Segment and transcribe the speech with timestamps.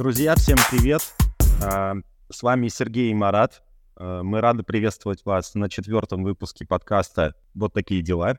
[0.00, 1.02] Друзья, всем привет!
[1.62, 1.92] А,
[2.30, 3.62] с вами Сергей и Марат.
[3.96, 8.38] А, мы рады приветствовать вас на четвертом выпуске подкаста «Вот такие дела».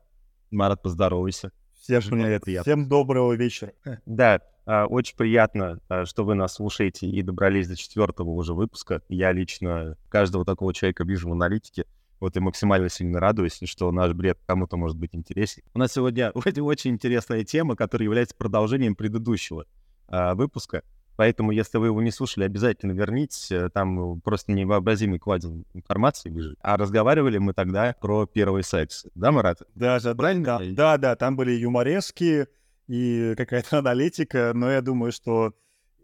[0.50, 1.52] Марат, поздоровайся.
[1.79, 2.63] Всем привет.
[2.63, 3.73] Всем доброго вечера.
[4.07, 9.04] Да, а, очень приятно, что вы нас слушаете и добрались до четвертого уже выпуска.
[9.07, 11.86] Я лично каждого такого человека вижу в аналитике.
[12.20, 15.62] Вот и максимально сильно радуюсь, что наш бред кому-то может быть интересен.
[15.75, 19.67] У нас сегодня очень интересная тема, которая является продолжением предыдущего
[20.09, 20.81] выпуска.
[21.21, 23.52] Поэтому, если вы его не слушали, обязательно вернитесь.
[23.52, 26.57] Э, там просто невообразимый кладен информации лежит.
[26.63, 29.05] А разговаривали мы тогда про первый секс.
[29.13, 29.62] Да, Марат?
[29.76, 30.43] Да, да, правильно?
[30.43, 32.48] Да, да, да, там были юморески
[32.88, 35.53] и какая-то аналитика, но я думаю, что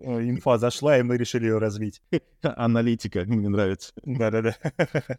[0.02, 2.04] э, инфа зашла, и мы решили ее развить.
[2.44, 3.94] Аналитика, мне нравится.
[4.06, 4.56] Да-да-да.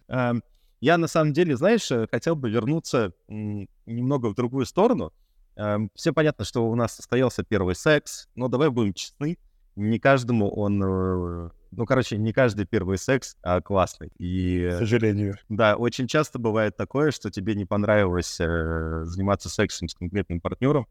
[0.80, 5.12] Я, на самом деле, знаешь, э, хотел бы вернуться немного в другую сторону.
[5.96, 9.38] Все понятно, что у нас состоялся первый секс, но давай будем честны
[9.78, 10.82] не каждому он...
[10.82, 14.10] Э, ну, короче, не каждый первый секс а классный.
[14.18, 15.36] И, К сожалению.
[15.48, 20.86] Да, очень часто бывает такое, что тебе не понравилось э, заниматься сексом с конкретным партнером.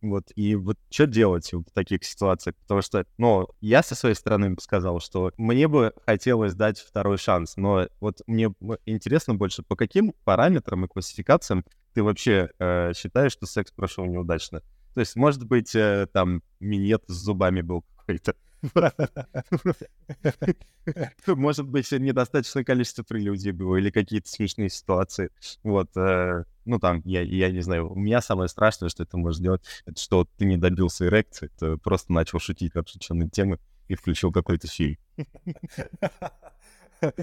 [0.00, 2.54] Вот, и вот что делать в таких ситуациях?
[2.62, 7.18] Потому что, ну, я со своей стороны бы сказал, что мне бы хотелось дать второй
[7.18, 8.52] шанс, но вот мне
[8.86, 14.62] интересно больше, по каким параметрам и классификациям ты вообще э, считаешь, что секс прошел неудачно?
[14.94, 18.34] То есть, может быть, э, там минет с зубами был какой-то.
[21.26, 25.30] Может быть, недостаточное количество прелюдий было или какие-то смешные ситуации.
[25.62, 29.38] Вот, э, ну там, я, я не знаю, у меня самое страшное, что это может
[29.38, 33.94] сделать, это что ты не добился эрекции, ты просто начал шутить на отвлеченные темы и
[33.94, 34.96] включил какой-то фильм.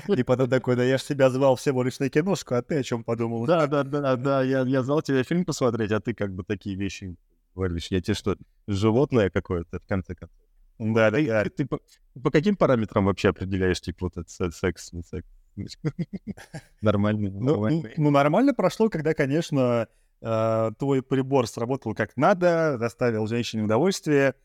[0.08, 2.84] И потом такой, да я ж тебя звал всего лишь на киношку, а ты о
[2.84, 3.46] чем подумал?
[3.46, 6.78] Да, да, да, да, я, я звал тебя фильм посмотреть, а ты как бы такие
[6.78, 7.18] вещи
[7.56, 7.88] говоришь.
[7.90, 10.45] Я тебе что, животное какое-то, в конце концов?
[10.78, 11.46] Да, да, да.
[11.46, 11.80] Ты по,
[12.22, 15.28] по каким параметрам вообще определяешь, типа, вот этот секс, не секс?
[16.82, 19.88] Нормально, ну, ну, нормально прошло, когда, конечно,
[20.22, 24.36] э, твой прибор сработал как надо, доставил женщине удовольствие,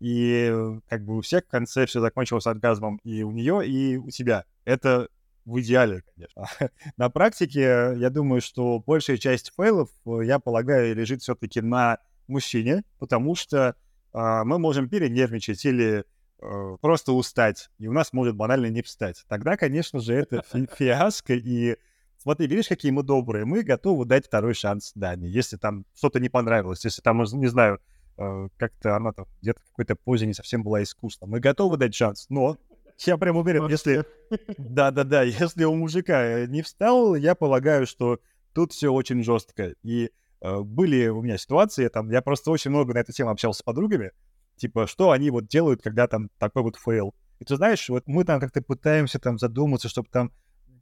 [0.00, 0.54] и
[0.88, 4.44] как бы у всех в конце все закончилось оргазмом и у нее, и у тебя.
[4.64, 5.08] Это
[5.44, 6.46] в идеале, конечно.
[6.96, 12.84] На практике, я думаю, что большая часть фейлов, э, я полагаю, лежит все-таки на мужчине,
[12.98, 13.74] потому что а,
[14.12, 16.04] мы можем перенервничать или
[16.40, 19.24] э, просто устать, и у нас может банально не встать.
[19.28, 21.76] Тогда, конечно же, это фи- фиаско, и
[22.18, 26.28] смотри, видишь, какие мы добрые, мы готовы дать второй шанс Дане, если там что-то не
[26.28, 27.80] понравилось, если там, не знаю,
[28.16, 31.26] э, как-то она там где-то в какой-то позе не совсем была искусна.
[31.26, 32.56] Мы готовы дать шанс, но
[33.04, 34.04] я прям уверен, если...
[34.58, 38.20] Да-да-да, если у мужика не встал, я полагаю, что
[38.54, 39.74] тут все очень жестко.
[39.82, 40.10] И Э,
[40.40, 44.12] были у меня ситуации, там, я просто очень много на эту тему общался с подругами,
[44.56, 47.14] типа, что они вот делают, когда там такой вот fail.
[47.38, 50.32] И ты знаешь, вот мы там как-то пытаемся там задуматься, чтобы там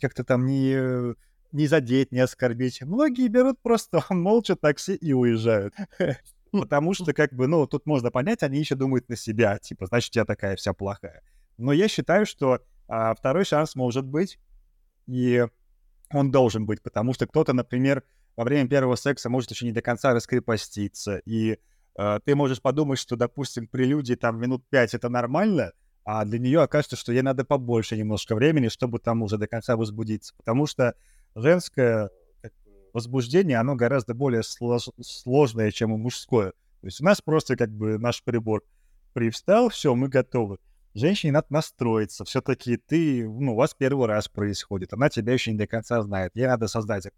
[0.01, 1.15] как-то там не,
[1.53, 2.83] не задеть, не оскорбить.
[2.83, 5.75] Многие берут просто молча такси и уезжают.
[6.53, 10.15] Потому что, как бы, ну, тут можно понять, они еще думают на себя, типа, значит,
[10.17, 11.23] я такая вся плохая.
[11.59, 14.39] Но я считаю, что а, второй шанс может быть,
[15.07, 15.45] и
[16.11, 18.05] он должен быть, потому что кто-то, например,
[18.37, 21.59] во время первого секса может еще не до конца раскрепоститься, и
[21.99, 25.73] э, ты можешь подумать, что, допустим, прелюдии там минут пять это нормально,
[26.05, 29.77] а для нее окажется, что ей надо побольше немножко времени, чтобы там уже до конца
[29.77, 30.95] возбудиться, потому что
[31.35, 32.11] женское
[32.93, 34.89] возбуждение, оно гораздо более слож...
[35.03, 36.53] сложное, чем у мужское.
[36.81, 38.63] То есть у нас просто как бы наш прибор
[39.13, 40.59] привстал, все, мы готовы
[40.99, 42.25] женщине надо настроиться.
[42.25, 46.33] Все-таки ты, ну, у вас первый раз происходит, она тебя еще не до конца знает.
[46.35, 47.09] Ей надо создать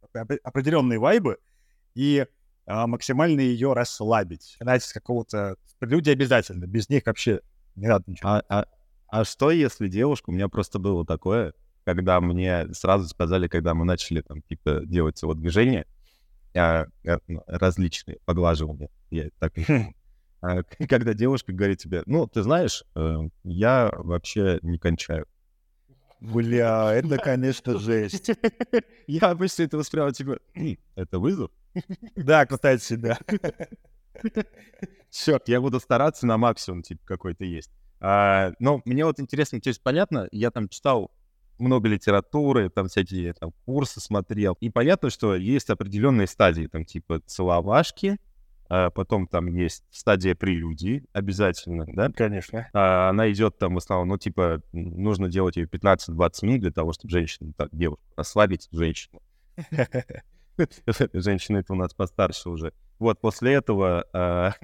[0.42, 1.38] определенные вайбы
[1.94, 2.26] и
[2.66, 4.56] а, максимально ее расслабить.
[4.60, 5.56] Знаете, с какого-то...
[5.80, 7.40] Люди обязательно, без них вообще
[7.76, 8.28] не надо ничего.
[8.28, 8.66] А, а,
[9.08, 10.30] а что, если девушка...
[10.30, 15.20] У меня просто было такое, когда мне сразу сказали, когда мы начали там, типа, делать
[15.22, 15.86] его движения,
[16.54, 16.86] а,
[17.26, 19.54] ну, различные поглаживания, я так
[20.88, 25.26] когда девушка говорит тебе, ну, ты знаешь, э, я вообще не кончаю.
[26.20, 28.30] Бля, это, конечно, жесть.
[29.06, 30.40] Я обычно это воспринимаю, типа,
[30.96, 31.52] это вызов?
[32.16, 33.18] Да, кстати, да.
[35.10, 37.70] Черт, я буду стараться на максимум, типа, какой-то есть.
[38.00, 41.12] А, но мне вот интересно, то есть понятно, я там читал
[41.58, 47.20] много литературы, там всякие там курсы смотрел, и понятно, что есть определенные стадии, там типа
[47.26, 48.18] целовашки,
[48.68, 52.10] а потом там есть стадия прелюдии обязательно, да?
[52.10, 52.68] Конечно.
[52.72, 56.92] А она идет там в основном, ну, типа, нужно делать ее 15-20 минут для того,
[56.92, 59.20] чтобы женщину, так, девушку, расслабить женщину.
[61.12, 62.72] Женщины это у нас постарше уже.
[62.98, 64.54] Вот после этого а,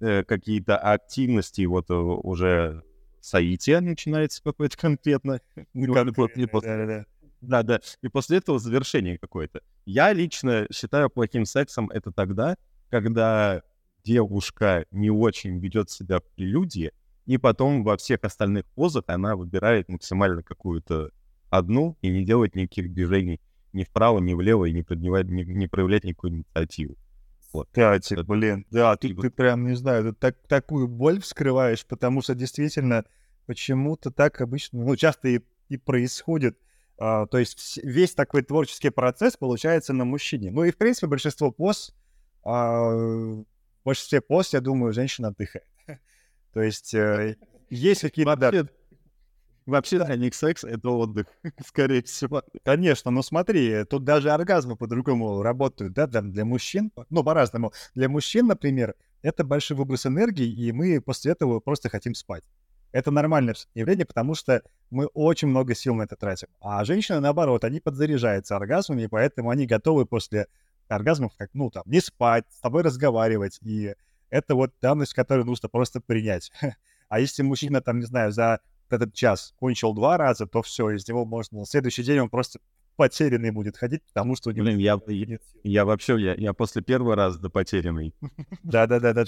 [0.00, 2.82] э, какие-то активности вот э, уже
[3.20, 5.40] соитие начинается какое-то конкретно.
[7.42, 7.80] Да, да, да.
[8.02, 9.60] И после этого завершение какое-то.
[9.84, 12.56] Я лично считаю плохим сексом это тогда,
[12.90, 13.62] когда
[14.04, 16.92] девушка не очень ведет себя в прелюдии,
[17.26, 21.10] и потом во всех остальных позах она выбирает максимально какую-то
[21.50, 23.40] одну и не делает никаких движений
[23.72, 26.96] ни вправо, ни влево, и не, поднимает, не, не проявляет никакую инициативу.
[27.52, 27.68] Вот.
[27.68, 32.22] Кстати, это, блин, да, ты, ты прям, не знаю, ты так, такую боль вскрываешь, потому
[32.22, 33.04] что действительно
[33.46, 36.58] почему-то так обычно, ну, часто и, и происходит.
[36.98, 40.50] А, то есть весь такой творческий процесс получается на мужчине.
[40.50, 41.94] Ну и, в принципе, большинство поз,
[42.46, 43.44] а, в
[43.84, 45.66] большинстве поз, я думаю, женщина отдыхает.
[46.52, 47.36] То есть э,
[47.70, 48.36] есть какие-то...
[48.36, 48.68] Вообще,
[49.66, 51.26] вообще для них секс— это отдых,
[51.66, 52.42] скорее всего.
[52.64, 56.92] Конечно, но смотри, тут даже оргазмы по-другому работают, да, для, для мужчин.
[57.10, 57.72] Ну, по-разному.
[57.94, 62.44] Для мужчин, например, это большой выброс энергии, и мы после этого просто хотим спать.
[62.92, 66.48] Это нормальное явление, потому что мы очень много сил на это тратим.
[66.60, 70.46] А женщины, наоборот, они подзаряжаются оргазмами, и поэтому они готовы после
[70.88, 73.94] оргазмов, как, ну, там, не спать, с тобой разговаривать, и
[74.30, 76.50] это вот данность, которую нужно просто принять.
[77.08, 78.58] А если мужчина, там, не знаю, за
[78.90, 81.60] этот час кончил два раза, то все, из него можно...
[81.60, 82.58] На следующий день он просто
[82.96, 84.64] потерянный будет ходить, потому что у него...
[84.64, 88.14] Блин, я, я, я вообще, я, я после первого раза до потерянный.
[88.64, 89.24] Да-да-да.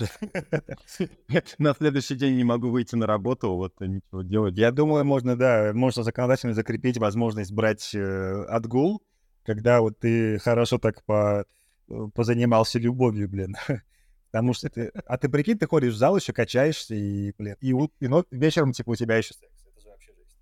[1.58, 4.56] На следующий день не могу выйти на работу, вот ничего делать.
[4.56, 9.02] Я думаю, можно, да, можно законодательно закрепить возможность брать э, отгул,
[9.44, 11.44] когда вот ты хорошо так по
[11.88, 13.56] э, позанимался любовью, блин.
[14.30, 14.88] Потому что ты...
[15.06, 18.72] А ты прикинь, ты ходишь в зал, еще качаешься, и, блин, и, и ну, вечером,
[18.72, 19.64] типа, у тебя еще секс.
[19.66, 20.36] Это же вообще жизнь.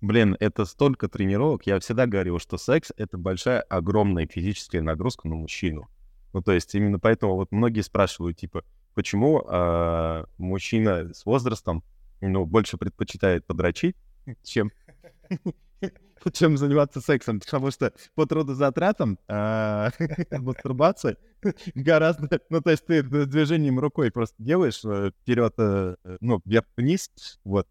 [0.00, 1.66] Блин, это столько тренировок.
[1.66, 5.88] Я всегда говорил, что секс— это большая, огромная физическая нагрузка на мужчину.
[6.32, 11.82] Ну, то есть именно поэтому вот многие спрашивают, типа, почему э, мужчина с возрастом,
[12.20, 13.96] ну, больше предпочитает подрочить,
[14.42, 14.70] чем
[16.32, 19.90] чем заниматься сексом, потому что по трудозатратам а,
[20.30, 21.16] мастурбация
[21.74, 22.40] гораздо...
[22.50, 27.10] Ну, то есть ты движением рукой просто делаешь э, вперед, э, ну, вверх-вниз,
[27.44, 27.66] вот,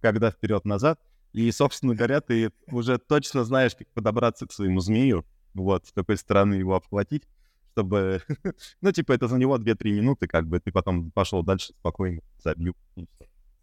[0.00, 1.00] когда вперед-назад,
[1.32, 5.24] и, собственно говоря, ты уже точно знаешь, как подобраться к своему змею,
[5.54, 7.24] вот, с какой стороны его обхватить,
[7.72, 8.22] чтобы...
[8.80, 12.54] ну, типа, это за него 2-3 минуты, как бы, ты потом пошел дальше спокойно, все.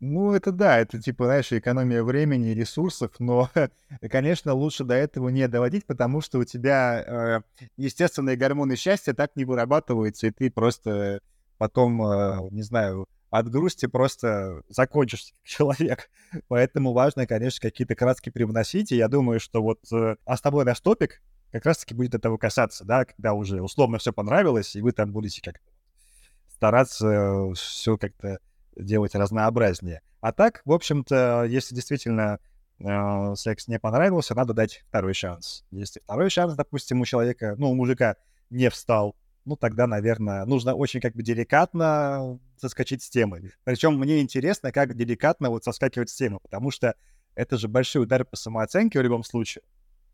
[0.02, 3.50] Ну, это да, это типа, знаешь, экономия времени и ресурсов, но,
[4.10, 7.42] конечно, лучше до этого не доводить, потому что у тебя э,
[7.78, 11.22] естественные гормоны счастья так не вырабатываются, и ты просто
[11.58, 16.10] потом, э, не знаю, от грусти просто закончишься как человек.
[16.50, 20.66] Поэтому важно, конечно, какие-то краски привносить, и я думаю, что вот э, а с тобой
[20.66, 21.22] наш топик
[21.52, 25.42] как раз-таки будет этого касаться, да, когда уже условно все понравилось, и вы там будете
[25.42, 25.72] как-то
[26.50, 28.40] стараться все как-то
[28.75, 30.01] делать разнообразнее.
[30.22, 32.39] А так, в общем-то, если действительно
[32.80, 35.66] э, секс не понравился, надо дать второй шанс.
[35.72, 38.16] Если второй шанс, допустим, у человека, ну, у мужика
[38.50, 43.51] не встал, ну, тогда, наверное, нужно очень как бы деликатно соскочить с темы.
[43.63, 46.95] Причем мне интересно, как деликатно вот соскакивать с темы, потому что
[47.36, 49.63] это же большой удар по самооценке в любом случае.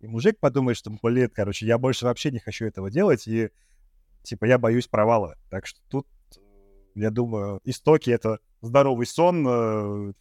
[0.02, 3.52] И мужик подумает, что, блин, короче, я больше вообще не хочу этого делать, и,
[4.24, 5.38] типа, я боюсь провала.
[5.50, 6.08] Так что тут,
[6.96, 10.14] я думаю, истоки— это здоровый сон, э,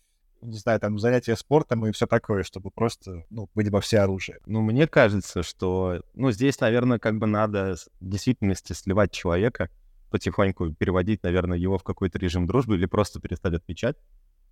[0.42, 4.38] не знаю, там, занятия спортом и все такое, чтобы просто, ну, быть во все оружие.
[4.47, 9.70] Ну, мне кажется, что, ну, здесь, наверное, как бы надо в действительности сливать человека,
[10.11, 13.97] потихоньку переводить, наверное, его в какой-то режим дружбы или просто перестать отвечать.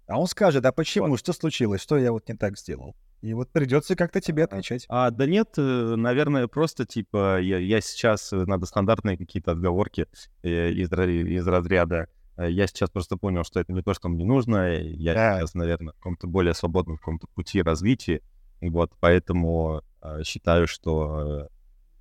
[0.07, 1.19] А он скажет, а почему, вот.
[1.19, 2.97] что случилось, что я вот не так сделал?
[3.21, 4.87] И вот придется как-то тебе отвечать.
[4.89, 10.07] А, да нет, э, наверное, просто типа я, я сейчас э, надо стандартные какие-то отговорки
[10.43, 12.09] из, из разряда
[12.47, 14.77] я сейчас просто понял, что это не то, что мне нужно.
[14.79, 18.23] Я сейчас, наверное, в каком-то более свободном каком-то пути развития.
[18.61, 21.49] Вот, поэтому э, считаю, что э,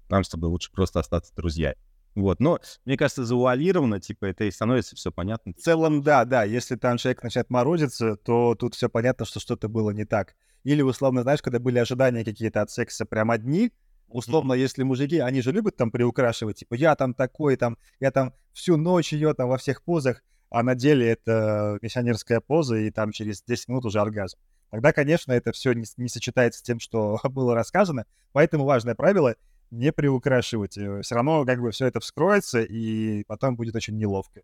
[0.10, 1.78] нам с тобой лучше просто остаться друзьями.
[2.16, 5.54] Вот, но мне кажется, завуалировано, типа, это и становится все понятно.
[5.54, 9.70] В целом, да, да, если там человек начинает морозиться, то тут все понятно, что что-то
[9.70, 10.36] было не так.
[10.64, 13.72] Или, условно, знаешь, когда были ожидания какие-то от секса прям одни,
[14.08, 18.34] условно, если мужики, они же любят там приукрашивать, типа, я там такой, там, я там
[18.54, 23.12] всю ночь ее там во всех позах, а на деле это миссионерская поза, и там
[23.12, 24.38] через 10 минут уже оргазм.
[24.70, 29.36] Тогда, конечно, это все не, не сочетается с тем, что было рассказано, поэтому важное правило—
[29.72, 30.78] не приукрашивать.
[30.78, 34.42] Э, все равно как бы все это вскроется, и потом будет очень неловко.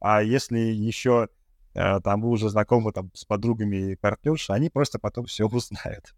[0.00, 1.28] А если еще
[1.74, 6.14] э, там вы уже знакомы там с подругами и партнершей, они просто потом все узнают.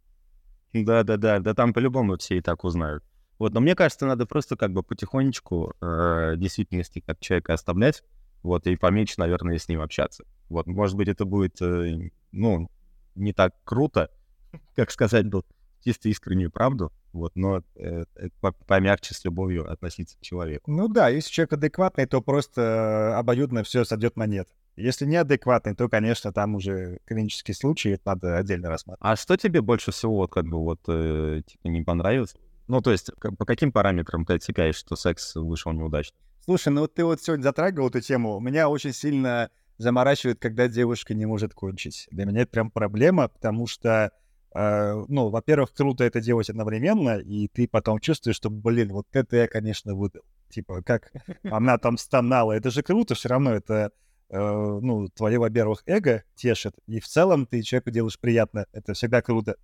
[0.75, 3.05] Да-да-да, да там по-любому все и так узнают.
[3.39, 8.05] Вот, но мне кажется, надо просто как бы потихонечку э, действительности как человека оставлять,
[8.43, 10.25] вот, и поменьше, наверное, с ним общаться.
[10.49, 12.69] Вот, может быть, это будет, э, ну,
[13.15, 14.11] не так круто,
[14.77, 15.43] как сказать бы
[15.85, 18.29] чисто искреннюю правду, вот, но э, э,
[18.67, 20.71] помягче с любовью относиться к человеку.
[20.71, 24.49] Ну да, если человек адекватный, то просто э, обоюдно все сойдет на нет.
[24.77, 29.01] Если неадекватный, то, конечно, там уже клинический случай, это надо отдельно рассматривать.
[29.09, 32.35] А что тебе больше всего, вот, как бы, вот, э, типа, не понравилось?
[32.67, 36.17] Ну, то есть, по каким параметрам ты отсекаешь, что секс вышел неудачно?
[36.45, 38.39] Слушай, ну ты вот сегодня затрагивал эту тему.
[38.41, 42.07] Меня очень сильно заморачивает, когда девушка не может кончить.
[42.11, 44.13] Для меня это прям проблема, потому что,
[44.55, 49.37] э, ну, во-первых, круто это делать одновременно, и ты потом чувствуешь, что, блин, вот это
[49.37, 50.23] я, конечно, выдал.
[50.51, 51.13] Типа, как
[51.45, 52.53] она там стонала.
[52.53, 53.93] Это же круто, все равно это,
[54.31, 58.67] ну, твое, во-первых, эго тешит, и в целом ты человеку делаешь приятно.
[58.73, 59.57] Это всегда круто.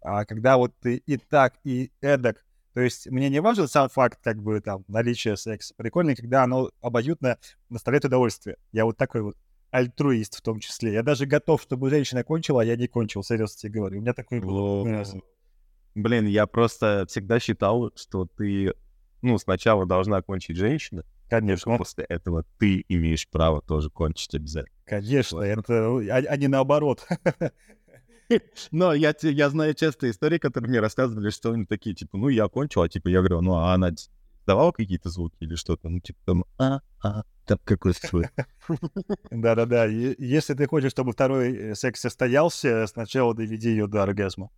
[0.00, 2.44] А когда вот ты и так, и эдак
[2.74, 5.72] то есть мне не важен сам факт, как бы, там, наличия секса.
[5.76, 7.38] Прикольно, когда оно обоюдно
[7.70, 8.56] доставляет удовольствие.
[8.72, 9.36] Я вот такой вот
[9.70, 10.92] альтруист в том числе.
[10.92, 13.98] Я даже готов, чтобы женщина кончила, а я не кончил, серьезно тебе говорю.
[13.98, 14.86] У меня такой был.
[15.94, 18.74] Блин, я просто всегда считал, что ты,
[19.22, 21.76] ну, сначала должна кончить женщина, Конечно.
[21.78, 24.76] После этого ты имеешь право тоже кончить обязательно.
[24.84, 27.06] Конечно, это, а, а не наоборот.
[28.70, 32.48] Но я, я знаю часто истории, которые мне рассказывали, что они такие, типа, ну, я
[32.48, 33.90] кончил, а типа, я говорю, ну, а она
[34.46, 35.88] давала какие-то звуки или что-то?
[35.88, 38.26] Ну, типа, там, а, а, там какой свой.
[39.30, 39.86] Да-да-да.
[39.86, 44.50] Если ты хочешь, чтобы второй э, секс состоялся, сначала доведи ее до оргазма,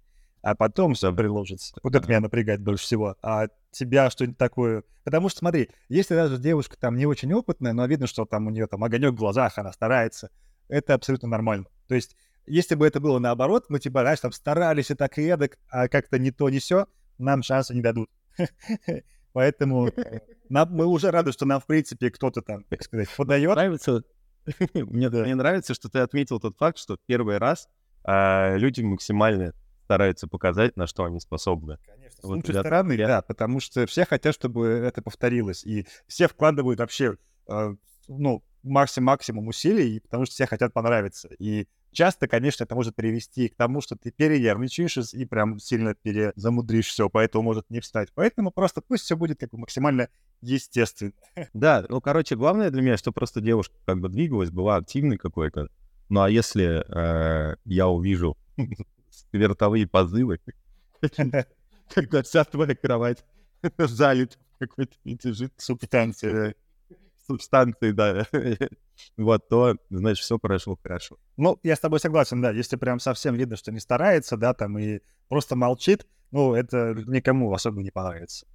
[0.42, 1.74] а потом все приложится.
[1.82, 3.16] Вот это меня напрягает больше всего.
[3.22, 4.84] А тебя что-нибудь такое...
[5.04, 8.50] Потому что, смотри, если даже девушка там не очень опытная, но видно, что там у
[8.50, 10.30] нее там огонек в глазах, она старается,
[10.68, 11.66] это абсолютно нормально.
[11.88, 12.16] То есть
[12.46, 15.88] если бы это было наоборот, мы типа, знаешь, там старались и так и эдак, а
[15.88, 16.86] как-то не то, не все,
[17.18, 18.08] нам шанса не дадут.
[19.32, 19.90] Поэтому
[20.48, 23.54] нам, мы уже рады, что нам, в принципе, кто-то там, так сказать, подает.
[23.54, 24.02] Нравится,
[24.74, 25.22] мне, да.
[25.22, 27.68] мне нравится, что ты отметил тот факт, что первый раз
[28.04, 29.52] а, люди максимально
[29.86, 31.78] стараются показать, на что они способны.
[31.86, 33.06] Конечно, с вот лучшей стороны, я...
[33.06, 37.16] да, потому что все хотят, чтобы это повторилось, и все вкладывают вообще,
[37.48, 37.76] э,
[38.08, 41.28] ну, максимум максимум усилий, потому что все хотят понравиться.
[41.38, 46.88] И часто, конечно, это может привести к тому, что ты перенервничаешь и прям сильно перезамудришь
[46.88, 48.08] все, поэтому может не встать.
[48.14, 50.08] Поэтому просто пусть все будет как бы максимально
[50.40, 51.12] естественно.
[51.54, 55.68] Да, ну, короче, главное для меня, что просто девушка как бы двигалась, была активной какой-то.
[56.08, 58.36] Ну, а если э, я увижу
[59.32, 60.40] вертовые позывы,
[61.94, 63.24] когда вся твоя кровать
[63.78, 64.96] залит какой-то
[65.56, 66.54] субстанцией,
[67.26, 68.26] субстанции, да,
[69.16, 71.18] вот, то, значит, все прошло хорошо.
[71.36, 74.78] Ну, я с тобой согласен, да, если прям совсем видно, что не старается, да, там,
[74.78, 78.46] и просто молчит, ну, это никому особо не понравится.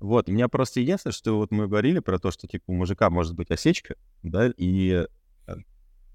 [0.00, 3.08] Вот, у меня просто единственное, что вот мы говорили про то, что, типа, у мужика
[3.08, 5.06] может быть осечка, да, и
[5.46, 5.54] э,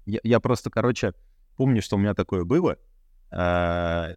[0.04, 1.14] я, я просто, короче,
[1.56, 2.76] помню, что у меня такое было
[3.30, 4.14] э,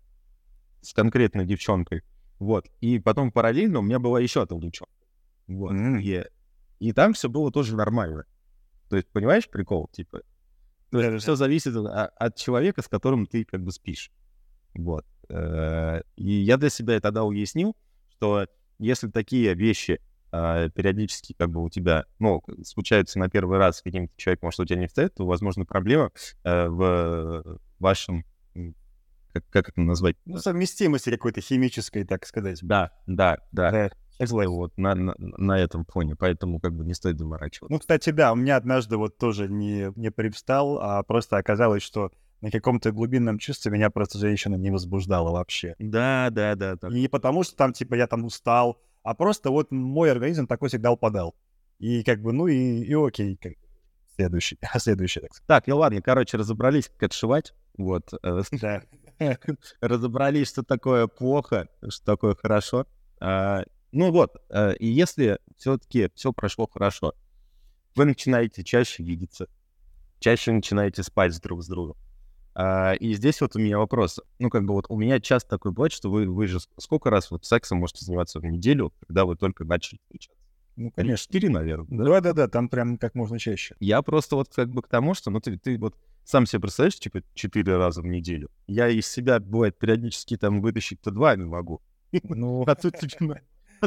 [0.81, 2.03] с конкретной девчонкой,
[2.39, 4.93] вот, и потом параллельно у меня была еще одна девчонка,
[5.47, 6.01] вот, mm.
[6.01, 6.25] и
[6.81, 8.25] и там все было тоже нормально.
[8.89, 10.23] То есть, понимаешь, прикол, типа,
[10.91, 14.11] да, все зависит от, от человека, с которым ты как бы спишь.
[14.73, 15.05] Вот.
[15.29, 17.77] Э, и я для себя тогда уяснил,
[18.09, 18.47] что
[18.79, 20.01] если такие вещи
[20.31, 24.63] э, периодически как бы у тебя, ну, случаются на первый раз с каким-то человеком, что
[24.63, 26.11] у тебя не встает, то, возможно, проблема
[26.43, 28.25] э, в вашем
[29.31, 30.15] как, как это назвать?
[30.25, 32.59] Ну, совместимости какой-то химической, так сказать.
[32.61, 33.71] Да, да, да.
[33.71, 33.89] да.
[34.19, 37.73] Вот на, на, на этом фоне, поэтому как бы не стоит заморачиваться.
[37.73, 42.11] Ну, кстати, да, у меня однажды вот тоже не, не привстал, а просто оказалось, что
[42.41, 45.75] на каком-то глубинном чувстве меня просто женщина не возбуждала вообще.
[45.79, 46.75] Да, да, да.
[46.75, 46.91] Так.
[46.91, 50.69] И не потому, что там, типа, я там устал, а просто вот мой организм такой
[50.69, 51.35] всегда упадал.
[51.79, 53.53] И как бы, ну и, и окей, как
[54.15, 55.47] следующий, а следующий, так сказать.
[55.47, 58.13] Так, ну ладно, короче, разобрались, как отшивать, вот.
[58.23, 58.83] Э, да.
[59.81, 62.87] Разобрались, что такое плохо, что такое хорошо.
[63.19, 67.13] А, ну вот, э, и если все-таки все прошло хорошо,
[67.95, 69.47] вы начинаете чаще видеться,
[70.19, 71.97] чаще начинаете спать друг с другом.
[72.53, 74.19] А, и здесь вот у меня вопрос.
[74.39, 77.31] Ну, как бы вот у меня часто такой бывает, что вы, вы же сколько раз
[77.31, 80.41] вот сексом можете заниматься в неделю, когда вы только начали встречаться?
[80.75, 81.25] Ну, конечно.
[81.25, 82.05] Четыре, наверное.
[82.05, 83.75] Да-да-да, там прям как можно чаще.
[83.79, 86.99] Я просто вот как бы к тому, что, ну, ты, ты вот сам себе представляешь,
[86.99, 88.49] типа, четыре раза в неделю.
[88.67, 91.81] Я из себя, бывает, периодически там вытащить-то два не могу.
[92.23, 93.41] Ну, а тут тебе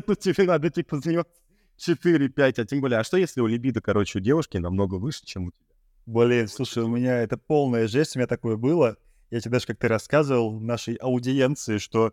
[0.07, 1.33] ну тебе надо типа заниматься
[1.79, 5.47] 4-5, а тем более, а что если у либидо, короче, у девушки намного выше, чем
[5.47, 5.65] у тебя?
[6.07, 8.97] Блин, слушай, у меня это полная жесть, у меня такое было.
[9.31, 12.13] Я тебе даже как-то рассказывал в нашей аудиенции, что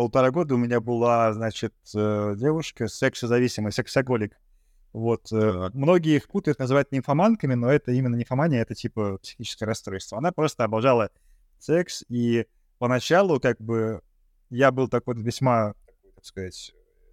[0.00, 4.34] полтора года у меня была, значит, э, девушка сексозависимая, сексоголик.
[4.94, 5.30] Вот.
[5.30, 10.16] Э, многие их путают, называют нимфоманками, но это именно нимфомания, это типа психическое расстройство.
[10.16, 11.10] Она просто обожала
[11.58, 12.46] секс, и
[12.78, 14.00] поначалу как бы
[14.48, 15.74] я был такой весьма,
[16.14, 16.72] так сказать,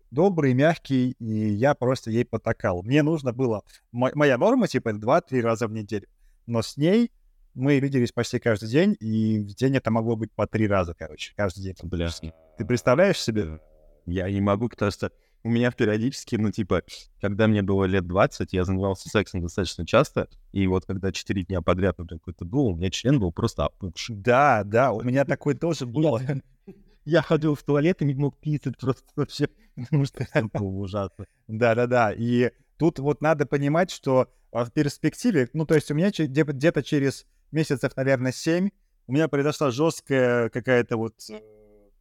[0.09, 2.83] добрый, мягкий, и я просто ей потакал.
[2.83, 3.63] Мне нужно было...
[3.91, 6.07] Моя норма, типа, 2-3 раза в неделю.
[6.45, 7.11] Но с ней
[7.57, 11.33] мы виделись почти каждый день, и в день это могло быть по три раза, короче,
[11.35, 11.75] каждый день.
[11.83, 12.09] Бля.
[12.57, 13.59] Ты представляешь себе?
[14.05, 15.11] Я не могу, потому что
[15.43, 16.83] у меня периодически, ну, типа,
[17.19, 21.61] когда мне было лет 20, я занимался сексом достаточно часто, и вот когда 4 дня
[21.61, 24.15] подряд например, какой-то был, у меня член был просто опухший.
[24.15, 26.19] Да, да, у меня такой тоже был.
[27.05, 31.25] Я ходил в туалет и не мог писать просто вообще, потому что это было ужасно.
[31.47, 36.83] Да-да-да, и тут вот надо понимать, что в перспективе, ну, то есть у меня где-то
[36.83, 38.69] через месяцев, наверное, 7
[39.07, 41.41] у меня произошла жесткая какая-то вот э,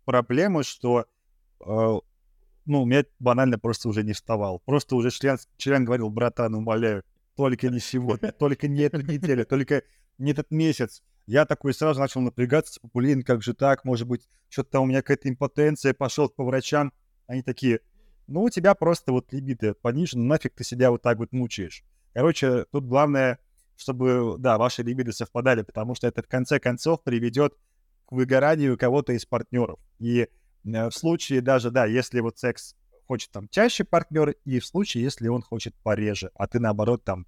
[0.05, 1.07] проблема, что
[1.61, 1.99] э,
[2.67, 4.61] ну, меня банально просто уже не вставал.
[4.61, 7.05] Просто уже член, член говорил, братан, умоляю,
[7.37, 9.85] только не сегодня, только не эту неделю, только
[10.19, 11.03] не этот месяц.
[11.27, 14.87] Я такой сразу начал напрягаться, типа, блин, как же так, может быть, что-то там у
[14.87, 16.93] меня какая-то импотенция, пошел по врачам.
[17.27, 17.81] Они такие,
[18.27, 21.85] ну, у тебя просто вот либидо понижено, нафиг ты себя вот так вот мучаешь.
[22.15, 23.39] Короче, тут главное,
[23.77, 27.55] чтобы, да, ваши либидо совпадали, потому что это в конце концов приведет
[28.07, 29.79] к выгоранию кого-то из партнеров.
[29.99, 30.29] И
[30.67, 32.75] Э, в случае даже, да, если вот секс
[33.07, 37.27] хочет там чаще партнер, и в случае, если он хочет пореже, а ты наоборот там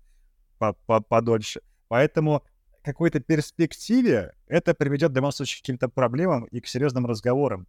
[0.86, 1.60] подольше.
[1.86, 2.42] Поэтому
[2.82, 7.68] какой-то перспективе это приведет в любом случае к каким-то проблемам и к серьезным разговорам.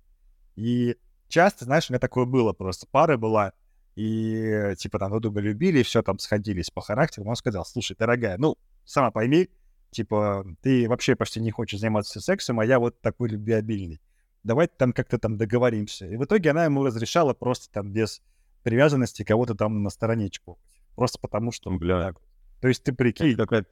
[0.56, 2.88] И часто, знаешь, у меня такое было просто.
[2.90, 3.54] Пара была,
[4.00, 7.28] и типа там друг друга любили, все там сходились по характеру.
[7.28, 9.50] Он сказал, слушай, дорогая, ну, сама пойми,
[9.92, 14.00] типа, ты вообще почти не хочешь заниматься сексом, а я вот такой любвеобильный
[14.44, 16.08] давайте там как-то там договоримся.
[16.08, 18.22] И в итоге она ему разрешала просто там без
[18.64, 20.64] привязанности кого-то там на стороне чпокать.
[20.96, 21.72] Просто потому что...
[21.72, 22.02] Бля.
[22.02, 22.18] Так.
[22.62, 23.34] То есть ты прикинь...
[23.34, 23.70] Это какая-то,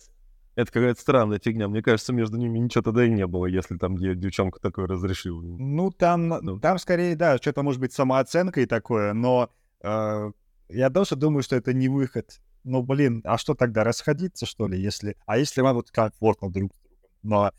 [0.56, 1.68] это какая-то странная фигня.
[1.68, 5.42] Мне кажется, между ними ничего тогда и не было, если там девчонка такое разрешила.
[5.42, 6.60] Ну, там, ну.
[6.60, 9.50] там скорее, да, что-то может быть самооценка и такое, но
[9.82, 12.40] я тоже думаю, что это не выход.
[12.64, 15.16] Ну, блин, а что тогда, расходиться, что ли, если...
[15.26, 17.52] А если вам вот комфортно друг с другом, но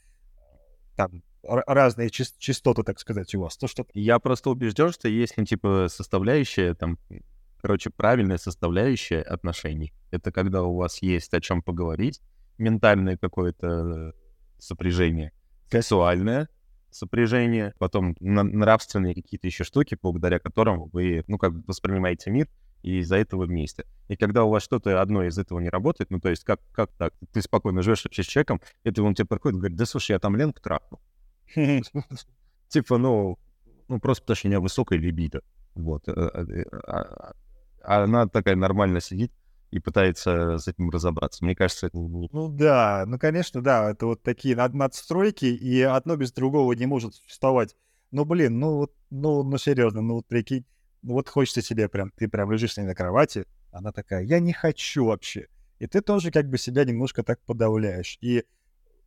[0.97, 3.57] там разные частоты, так сказать, у вас?
[3.57, 3.87] То, что...
[3.95, 6.99] Я просто убежден, что есть, ну, типа, составляющая, там,
[7.63, 9.95] короче, правильная составляющая отношений.
[10.11, 12.21] Это когда у вас есть о чем поговорить,
[12.59, 14.13] ментальное какое-то
[14.59, 15.33] сопряжение,
[15.71, 16.49] сексуальное
[16.91, 22.49] сопряжение, потом нравственные какие-то еще штуки, благодаря которым вы, ну, как бы воспринимаете мир,
[22.83, 23.85] и из-за этого вместе.
[24.09, 26.91] И когда у вас что-то одно из этого не работает, ну, то есть как, как
[26.93, 30.13] так, ты спокойно живешь вообще с человеком, это он тебе приходит и говорит, да слушай,
[30.13, 31.01] я там Ленку трахнул.
[32.69, 33.39] Типа, ну,
[33.89, 35.43] ну, просто потому что у меня высокая либидо.
[35.75, 36.09] Вот.
[36.09, 37.35] Э, э, э, а,
[37.83, 39.33] а она такая нормально сидит
[39.71, 41.45] и пытается с этим разобраться.
[41.45, 41.99] Мне кажется, это...
[41.99, 46.87] Ну да, ну конечно, да, это вот такие над надстройки, и одно без другого не
[46.87, 47.77] может существовать.
[48.11, 50.65] Ну, блин, ну вот, ну, ну серьезно, ну вот прикинь,
[51.03, 54.41] ну вот хочется себе прям, ты прям лежишь с ней на кровати, она такая, я
[54.41, 55.49] не хочу вообще.
[55.79, 58.19] И ты тоже как бы себя немножко так подавляешь.
[58.21, 58.45] И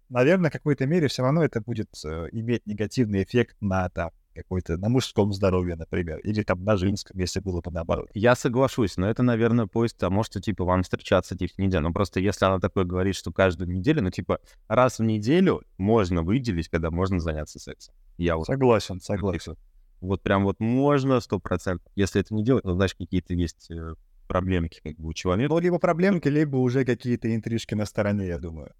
[0.10, 4.78] наверное, в какой-то мере все равно это будет э, иметь негативный эффект на там, какой-то,
[4.78, 8.10] на мужском здоровье, например, или там на женском, если было бы наоборот.
[8.14, 11.84] Я соглашусь, но это, наверное, поезд, а может, типа, вам встречаться, типа, неделю.
[11.84, 16.24] Ну, просто если она такое говорит, что каждую неделю, ну, типа, раз в неделю можно
[16.24, 17.94] выделить, когда можно заняться сексом.
[18.18, 18.46] Я вот...
[18.46, 19.56] Согласен, согласен.
[20.00, 21.86] Вот прям вот можно, сто процентов.
[21.96, 23.96] Если это не делать, ну, значит, какие-то есть э,
[24.28, 25.54] проблемки как бы у человека.
[25.54, 28.74] Ну, либо проблемки, либо уже какие-то интрижки на стороне, я думаю.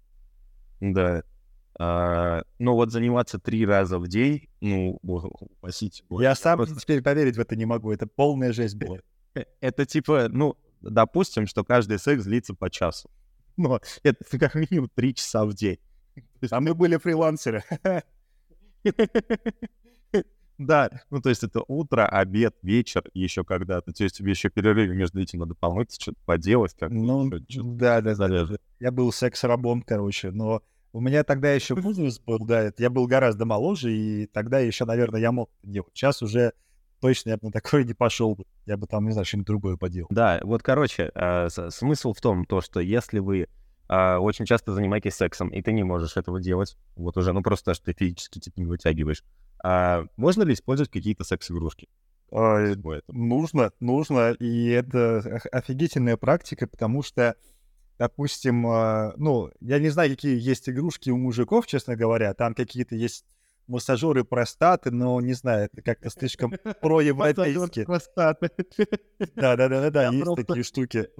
[0.80, 1.22] Да.
[1.78, 6.04] А, ну вот заниматься три раза в день, ну, упасите.
[6.10, 6.78] Я сам просто...
[6.78, 8.98] теперь поверить в это не могу, это полная жесть была.
[9.34, 13.10] Э, это типа, ну, допустим, что каждый секс длится по часу.
[13.56, 15.78] Но это как минимум три часа в день.
[16.50, 17.64] А мы были фрилансеры.
[20.58, 23.92] Да, ну то есть это утро, обед, вечер, еще когда-то.
[23.92, 26.74] То есть тебе еще перерывы между этим надо помыть, что-то поделать.
[26.78, 28.46] Как ну, да, да, да.
[28.78, 33.46] Я был секс-рабом, короче, но у меня тогда еще возраст был, да, я был гораздо
[33.46, 35.90] моложе, и тогда еще, наверное, я мог делать.
[35.94, 36.52] Сейчас уже
[37.00, 38.44] точно я бы на такое не пошел бы.
[38.66, 40.08] Я бы там, не знаю, что-нибудь другое поделал.
[40.10, 43.48] Да, вот, короче, э, смысл в том, то, что если вы
[43.88, 47.74] э, очень часто занимаетесь сексом, и ты не можешь этого делать, вот уже, ну, просто
[47.74, 49.24] что ты физически типа не вытягиваешь,
[49.64, 51.88] э, можно ли использовать какие-то секс-игрушки?
[53.08, 57.36] Нужно, нужно, и это офигительная практика, потому что
[58.02, 62.96] допустим, а, ну, я не знаю, какие есть игрушки у мужиков, честно говоря, там какие-то
[62.96, 63.24] есть
[63.68, 67.84] массажеры простаты, но не знаю, это как-то слишком проевропейски.
[67.86, 68.50] простаты.
[69.36, 71.10] Да-да-да-да, есть такие штуки.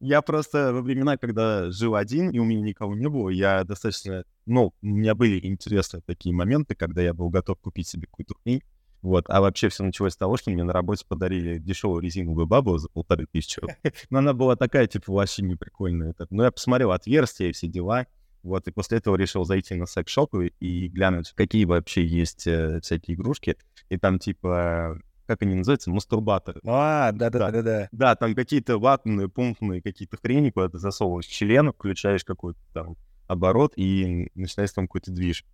[0.00, 4.24] Я просто во времена, когда жил один, и у меня никого не было, я достаточно...
[4.46, 8.62] Ну, у меня были интересные такие моменты, когда я был готов купить себе какую-то хрень.
[9.02, 9.24] Вот.
[9.28, 12.88] А вообще все началось с того, что мне на работе подарили дешевую резиновую бабу за
[12.88, 13.60] полторы тысячи.
[14.10, 16.14] Но она была такая, типа, вообще не прикольная.
[16.30, 18.06] Но я посмотрел отверстия и все дела.
[18.42, 22.80] Вот, и после этого решил зайти на секс-шоп и, и глянуть, какие вообще есть э,
[22.80, 23.56] всякие игрушки.
[23.88, 26.60] И там, типа, как они называются, мастурбаторы.
[26.66, 27.88] А, да-да-да-да.
[27.92, 32.96] Да, там какие-то ватные, пунктные какие-то хрени, куда ты засовываешь член, включаешь какой-то там
[33.28, 35.44] оборот и начинаешь там какой-то движ.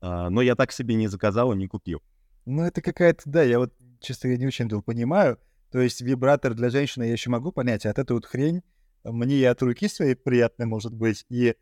[0.00, 2.02] А, но я так себе не заказал и не купил.
[2.44, 5.38] Ну, это какая-то, да, я вот, честно, я не очень этого понимаю.
[5.70, 8.62] То есть вибратор для женщины я еще могу понять, а от этой вот хрень
[9.04, 11.56] мне и от руки своей приятно может быть, и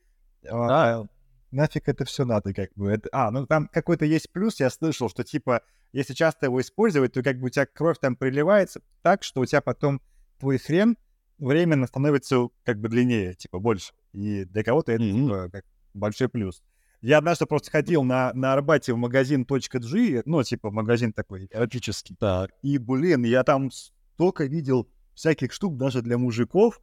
[0.48, 1.04] а,
[1.50, 2.90] нафиг это все надо, как бы.
[2.90, 5.62] Это, а, ну там какой-то есть плюс, я слышал, что типа,
[5.92, 9.46] если часто его использовать, то как бы у тебя кровь там приливается так, что у
[9.46, 10.00] тебя потом
[10.38, 10.96] твой хрен
[11.38, 13.92] временно становится как бы длиннее, типа больше.
[14.12, 15.24] И для кого-то это mm-hmm.
[15.24, 15.64] типа, как
[15.94, 16.62] большой плюс.
[17.00, 22.16] Я однажды просто ходил на, на Арбате в магазин .g, ну, типа магазин такой эротический.
[22.18, 22.50] Так.
[22.62, 26.80] И, блин, я там столько видел всяких штук даже для мужиков.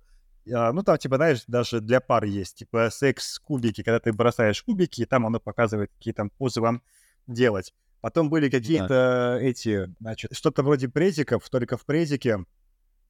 [0.51, 5.01] А, ну, там, типа, знаешь, даже для пар есть, типа, секс-кубики, когда ты бросаешь кубики,
[5.01, 6.81] и там оно показывает, какие там позы вам
[7.27, 7.73] делать.
[8.01, 12.45] Потом были какие-то эти, значит, что-то вроде презиков, только в презике,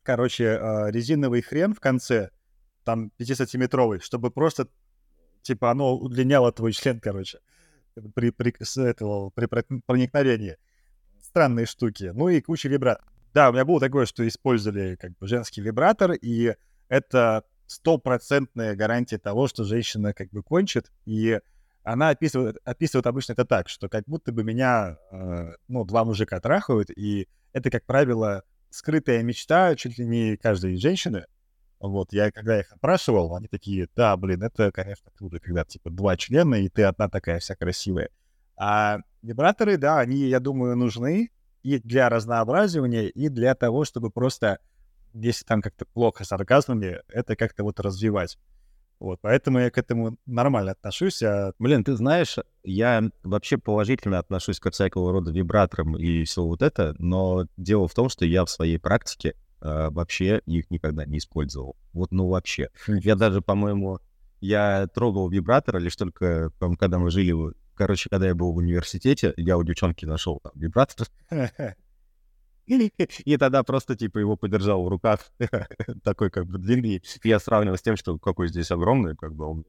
[0.03, 2.31] короче, а, резиновый хрен в конце,
[2.83, 4.69] там 50-сантиметровый, чтобы просто,
[5.41, 7.39] типа, оно удлиняло твой член, короче,
[8.15, 10.57] при, при, с этого, при проникновении.
[11.21, 12.11] Странные штуки.
[12.13, 13.07] Ну и куча вибраторов.
[13.33, 16.55] Да, у меня было такое, что использовали как бы женский вибратор, и
[16.87, 21.39] это стопроцентная гарантия того, что женщина как бы кончит, и
[21.83, 26.39] она описывает, описывает обычно это так, что как будто бы меня, э, ну, два мужика
[26.39, 31.25] трахают, и это, как правило, скрытая мечта чуть ли не каждой женщины.
[31.79, 36.17] Вот, я когда их опрашивал, они такие, да, блин, это, конечно, круто, когда, типа, два
[36.17, 38.09] члена, и ты одна такая вся красивая.
[38.55, 41.29] А вибраторы, да, они, я думаю, нужны
[41.61, 44.59] и для разнообразивания, и для того, чтобы просто
[45.13, 48.37] если там как-то плохо с оргазмами, это как-то вот развивать.
[48.99, 51.21] Вот, поэтому я к этому нормально отношусь.
[51.21, 51.53] А...
[51.59, 56.95] Блин, ты знаешь, я вообще положительно отношусь к всякого рода вибраторам и все вот это,
[56.97, 61.75] но дело в том, что я в своей практике э, вообще их никогда не использовал.
[61.93, 62.69] Вот, ну вообще.
[62.87, 63.99] Я даже, по-моему,
[64.39, 67.33] я трогал вибратор лишь только, когда мы жили,
[67.75, 71.07] короче, когда я был в университете, я у девчонки нашел там вибратор.
[72.67, 75.31] И тогда просто, типа, его подержал в руках,
[76.03, 77.01] такой, как бы, длинный.
[77.23, 79.65] Я сравнивал с тем, что какой здесь огромный, как бы, он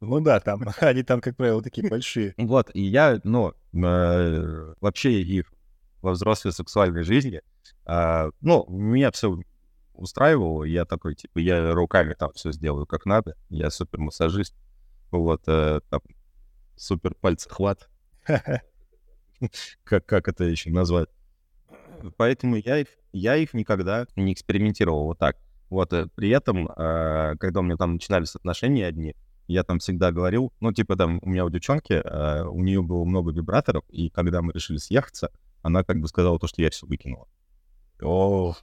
[0.00, 2.34] ну да, там, они там, как правило, такие большие.
[2.36, 5.52] Вот, и я, ну, э, вообще их
[6.02, 7.42] во взрослой сексуальной жизни,
[7.86, 9.38] э, ну, меня все
[9.94, 14.54] устраивало, я такой, типа, я руками там все сделаю как надо, я супер массажист,
[15.10, 16.00] вот, э, там,
[16.76, 17.88] супер пальцехват,
[19.84, 21.08] как, как это еще назвать?
[22.16, 25.36] поэтому я их, я их никогда не экспериментировал вот так.
[25.70, 29.14] Вот, э, при этом, э, когда у меня там начинались отношения одни,
[29.46, 33.04] я там всегда говорил, ну, типа, там, у меня у девчонки, э, у нее было
[33.04, 35.30] много вибраторов, и когда мы решили съехаться,
[35.62, 37.26] она как бы сказала то, что я все выкинула.
[38.02, 38.54] О,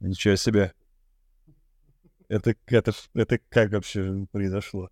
[0.00, 0.72] ничего себе.
[2.28, 4.90] Это, это, это как вообще произошло?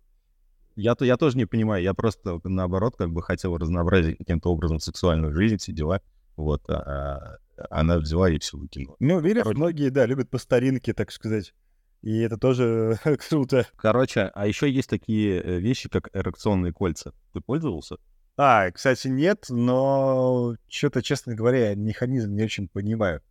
[0.75, 4.79] Я, то, я тоже не понимаю, я просто, наоборот, как бы хотел разнообразить каким-то образом
[4.79, 6.01] сексуальную жизнь, все дела.
[6.35, 7.37] Вот, а,
[7.69, 8.97] она взяла и все выкинула.
[8.99, 9.57] Ну, видишь, Короче...
[9.57, 11.53] многие, да, любят по старинке, так сказать.
[12.01, 13.65] И это тоже круто.
[13.77, 17.13] Короче, а еще есть такие э, вещи, как эрекционные кольца.
[17.33, 17.97] Ты пользовался?
[18.37, 23.21] А, кстати, нет, но что-то, честно говоря, механизм не очень понимаю.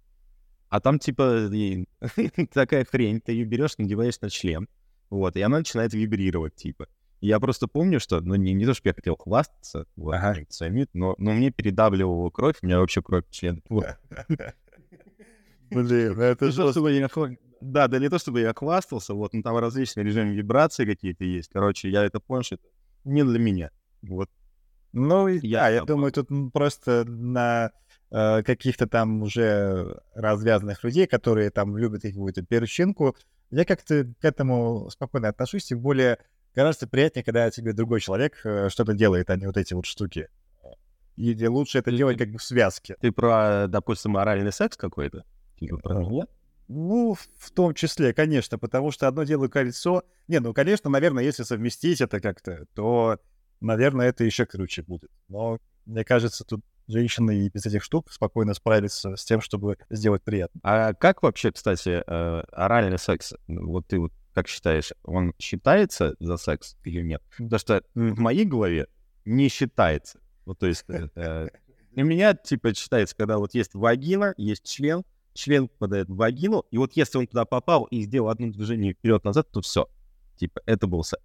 [0.69, 1.51] А там типа
[2.53, 4.69] такая хрень, ты ее берешь, надеваешь на член,
[5.11, 6.89] вот, и она начинает вибрировать, типа.
[7.21, 10.37] Я просто помню, что, ну, не, не то, что я хотел хвастаться, вот, ага.
[10.93, 13.63] но, но мне передавливала кровь, у меня вообще кровь член.
[15.71, 17.37] Блин, это же...
[17.61, 21.51] Да, да не то, чтобы я хвастался, вот, но там различные режимы вибрации какие-то есть.
[21.51, 22.65] Короче, я это понял, что это
[23.05, 23.71] не для меня.
[24.03, 24.29] Вот.
[24.93, 27.73] Ну, я, я думаю, тут просто на
[28.15, 33.17] э, каких-то там уже развязанных людей, которые там любят какую-то перчинку,
[33.51, 36.19] я как-то к этому спокойно отношусь, тем более
[36.55, 40.29] гораздо приятнее, когда тебе другой человек э, что-то делает, а не вот эти вот штуки.
[41.17, 42.97] Или лучше это делать как бы в связке.
[43.01, 45.25] Ты про, допустим, оральный секс какой-то?
[45.59, 46.27] Типа
[46.67, 50.03] ну, в том числе, конечно, потому что одно дело кольцо.
[50.29, 53.19] Не, ну, конечно, наверное, если совместить это как-то, то,
[53.61, 55.11] наверное, это еще круче будет.
[55.29, 60.23] Но мне кажется, тут женщины и без этих штук спокойно справятся с тем, чтобы сделать
[60.23, 60.61] приятно.
[60.63, 63.35] А как вообще, кстати, э, оральный секс?
[63.49, 67.23] Вот ты вот как считаешь, он считается за секс или нет?
[67.39, 68.89] Потому что в моей голове
[69.25, 70.19] не считается.
[70.45, 71.49] Вот, то есть э, э,
[71.93, 76.79] для меня, типа, считается, когда вот есть вагина, есть член, член попадает в вагину, и
[76.79, 79.89] вот если он туда попал и сделал одно движение вперед-назад, то все.
[80.37, 81.23] Типа, это был секс.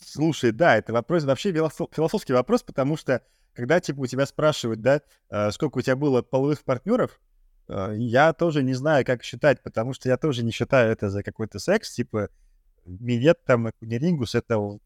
[0.00, 3.22] Слушай, да, это вопрос, вообще философский вопрос, потому что
[3.56, 7.18] когда, типа, у тебя спрашивают, да, э, сколько у тебя было половых партнеров,
[7.68, 11.22] э, я тоже не знаю, как считать, потому что я тоже не считаю это за
[11.22, 12.28] какой-то секс, типа,
[12.84, 14.78] минет там, кунилингус, это,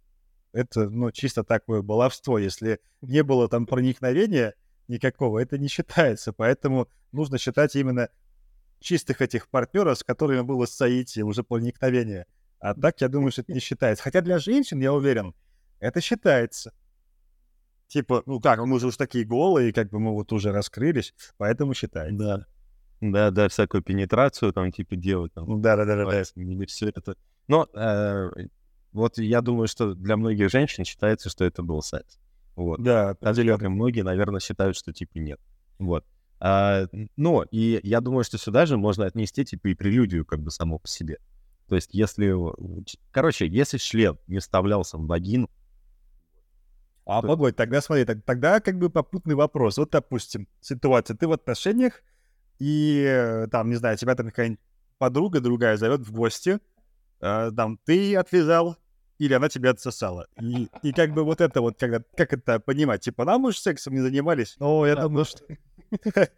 [0.52, 2.38] это, ну, чисто такое баловство.
[2.38, 4.54] Если не было там проникновения
[4.88, 8.08] никакого, это не считается, поэтому нужно считать именно
[8.78, 12.26] чистых этих партнеров, с которыми было соитие, уже проникновение.
[12.60, 14.02] А так, я думаю, что это не считается.
[14.02, 15.34] Хотя для женщин, я уверен,
[15.80, 16.72] это считается.
[17.90, 21.74] Типа, ну как, мы же уж такие голые, как бы мы вот уже раскрылись, поэтому
[21.74, 22.16] считается.
[22.16, 22.46] Да.
[23.00, 25.32] Да, да, всякую пенетрацию там типа делать.
[25.32, 26.22] Там, да, да, да, да.
[26.36, 27.16] Или все это.
[27.48, 28.30] Но э,
[28.92, 32.18] вот я думаю, что для многих женщин считается, что это был секс.
[32.54, 32.80] Вот.
[32.80, 33.70] Да, определенно.
[33.70, 35.40] Многие, наверное, считают, что типа нет.
[35.78, 36.04] Вот.
[36.38, 36.84] А,
[37.16, 40.78] но и я думаю, что сюда же можно отнести типа и прелюдию как бы само
[40.78, 41.18] по себе.
[41.68, 42.34] То есть если...
[43.10, 45.50] Короче, если член не вставлялся в вагину...
[47.06, 47.28] А, то...
[47.28, 49.78] погодь, тогда смотри, тогда как бы попутный вопрос.
[49.78, 52.02] Вот, допустим, ситуация, ты в отношениях,
[52.58, 54.60] и э, там, не знаю, тебя там какая-нибудь
[54.98, 56.60] подруга другая зовет в гости,
[57.20, 58.76] э, там, ты отвязал,
[59.18, 60.28] или она тебя отсосала.
[60.40, 63.02] И, и как бы вот это вот, когда, как это понимать?
[63.02, 64.56] Типа, нам уж сексом не занимались?
[64.58, 65.44] Ну, я думаю, что...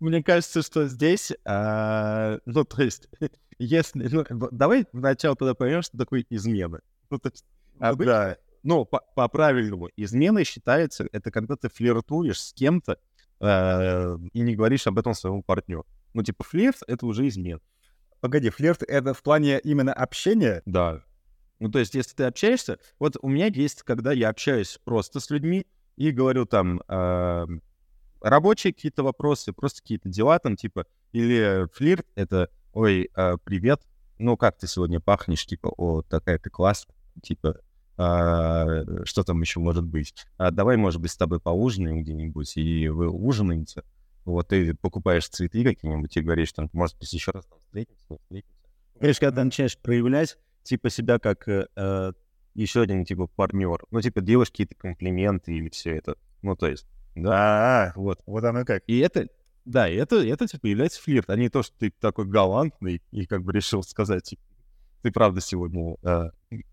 [0.00, 3.08] Мне кажется, что здесь, а, ну, то есть,
[3.58, 6.80] если, ну, давай сначала тогда поймем, что такое измена.
[7.08, 7.44] Ну, то есть,
[7.78, 8.36] обычно, да.
[8.62, 9.28] Ну, по, по
[9.96, 12.98] изменой считается, это когда ты флиртуешь с кем-то
[13.40, 15.86] э, и не говоришь об этом своему партнеру.
[16.14, 17.60] Ну, типа, флирт— это уже измена.
[18.20, 20.62] Погоди, флирт— это в плане именно общения?
[20.66, 21.02] Да.
[21.58, 22.78] Ну, то есть, если ты общаешься...
[22.98, 26.82] Вот у меня есть, когда я общаюсь просто с людьми и говорю там...
[26.88, 27.46] Э,
[28.20, 33.82] рабочие какие-то вопросы, просто какие-то дела там, типа, или флирт— это ой, а, привет,
[34.18, 37.60] ну как ты сегодня пахнешь, типа, о, такая ты классная, типа,
[37.96, 40.14] а, что там еще может быть?
[40.38, 43.82] А, давай, может быть, с тобой поужинаем где-нибудь, и вы ужинаете,
[44.24, 48.56] вот, ты покупаешь цветы какие-нибудь и говоришь, там, может быть, еще раз там встретимся, встретимся.
[48.94, 52.12] Понимаешь, когда ты начинаешь проявлять, типа, себя как э, э
[52.54, 56.86] еще один, типа, партнер, ну, типа, делаешь какие-то комплименты или все это, ну, то есть,
[57.14, 58.20] да, вот.
[58.26, 58.82] Вот оно как.
[58.86, 59.28] И это,
[59.64, 63.42] да, это, это типа является флирт, а не то, что ты такой галантный и как
[63.42, 64.42] бы решил сказать, типа,
[65.02, 66.30] ты правда сегодня, э,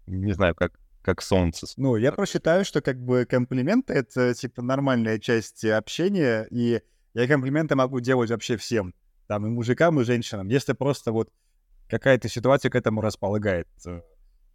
[0.07, 1.67] не знаю, как, как солнце.
[1.77, 6.81] Ну, я просчитаю, что как бы комплименты— это типа нормальная часть общения, и
[7.15, 8.93] я комплименты могу делать вообще всем,
[9.27, 11.31] там, и мужикам, и женщинам, если просто вот
[11.87, 13.67] какая-то ситуация к этому располагает.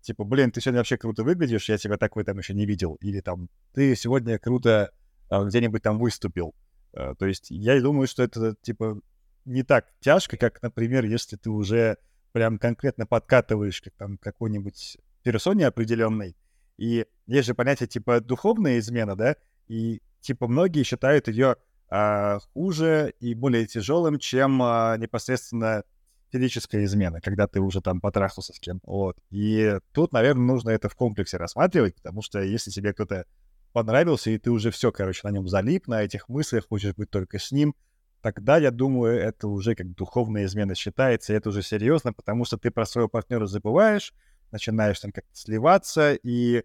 [0.01, 2.99] Типа, блин, ты сегодня вообще круто выглядишь, я тебя так в этом еще не видел.
[3.01, 4.93] Или там, ты сегодня круто
[5.31, 6.55] а, где-нибудь там выступил.
[6.93, 9.01] Э, то есть я думаю, что это, типа,
[9.47, 11.97] не так тяжко, как, например, если ты уже
[12.33, 16.37] прям конкретно подкатываешь как там какой-нибудь персоне определенной.
[16.77, 19.37] И есть же понятие типа духовная измена, да,
[19.69, 21.57] и типа многие считают ее
[21.89, 25.85] а, хуже и более тяжелым, чем а, непосредственно
[26.33, 28.81] физическая измена, когда ты уже там потрахался с кем.
[28.85, 29.17] Вот.
[29.31, 33.25] И тут, наверное, нужно это в комплексе рассматривать, потому что если тебе кто-то
[33.73, 37.39] понравился, и ты уже все, короче, на нем залип, на этих мыслях, хочешь быть только
[37.39, 37.75] с ним,
[38.21, 42.57] тогда, я думаю, это уже как духовная измена считается, и это уже серьезно, потому что
[42.57, 44.13] ты про своего партнера забываешь,
[44.55, 46.65] начинаешь там как-то сливаться, и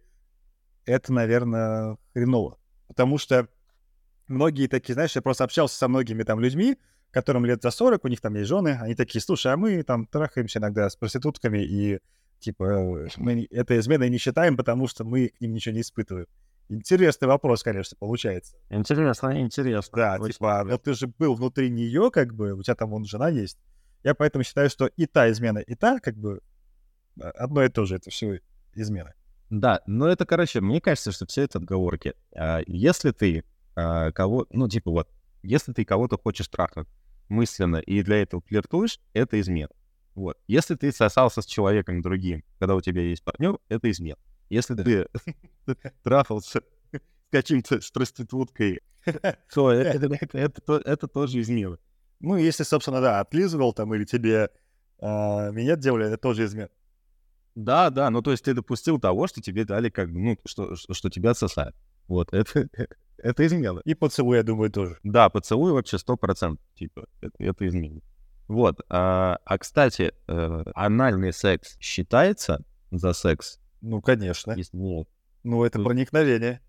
[0.86, 2.58] это, наверное, хреново.
[2.88, 3.47] Потому что
[4.28, 6.78] многие такие, знаешь, я просто общался со многими там людьми,
[7.12, 10.06] которым лет за 40, у них там есть жены, они такие, слушай, а мы там
[10.06, 11.99] трахаемся иногда с проститутками, и
[12.39, 16.28] типа мы это изменой не считаем, потому что мы к ним ничего не испытываем.
[16.69, 18.56] Интересный вопрос, конечно, получается.
[18.69, 19.97] Интересно, интересно.
[19.97, 23.06] Да, Очень типа, но ты же был внутри нее, как бы, у тебя там вон
[23.06, 23.58] жена есть.
[24.04, 26.41] Я поэтому считаю, что и та измена, и та, как бы, а,
[27.20, 28.40] одно и то же, это все
[28.74, 29.14] измена.
[29.50, 32.14] Да, но это, короче, мне кажется, что все это отговорки.
[32.36, 33.44] А, если ты
[33.76, 35.10] а, кого, ну, типа вот,
[35.42, 36.88] если ты кого-то хочешь трахнуть
[37.30, 39.72] мысленно и для этого флиртуешь, это измена.
[40.16, 40.38] Вот.
[40.48, 44.20] Если ты сосался с человеком другим, когда у тебя есть партнер, это измена.
[44.50, 45.08] Если ты
[46.04, 47.02] трахался с
[47.32, 48.82] каким-то с проституткой,
[49.54, 51.78] то это, тоже измена.
[52.20, 54.50] Ну, если, собственно, да, отлизывал там или тебе
[55.00, 56.70] э, минет делали, это тоже измена.
[57.63, 61.10] Да, да, ну то есть ты допустил того, что тебе дали как ну, что, что,
[61.10, 61.76] тебя отсосают.
[62.08, 62.69] Вот, это,
[63.17, 63.82] это измена.
[63.84, 64.98] И поцелуй, я думаю, тоже.
[65.04, 68.00] Да, поцелуй вообще сто процентов, типа, это, это измена.
[68.48, 68.80] Вот.
[68.89, 73.60] А, а кстати, э, анальный секс считается за секс?
[73.82, 74.54] Ну, конечно.
[74.54, 75.08] Если нет.
[75.43, 76.62] Ну, это Тут- проникновение.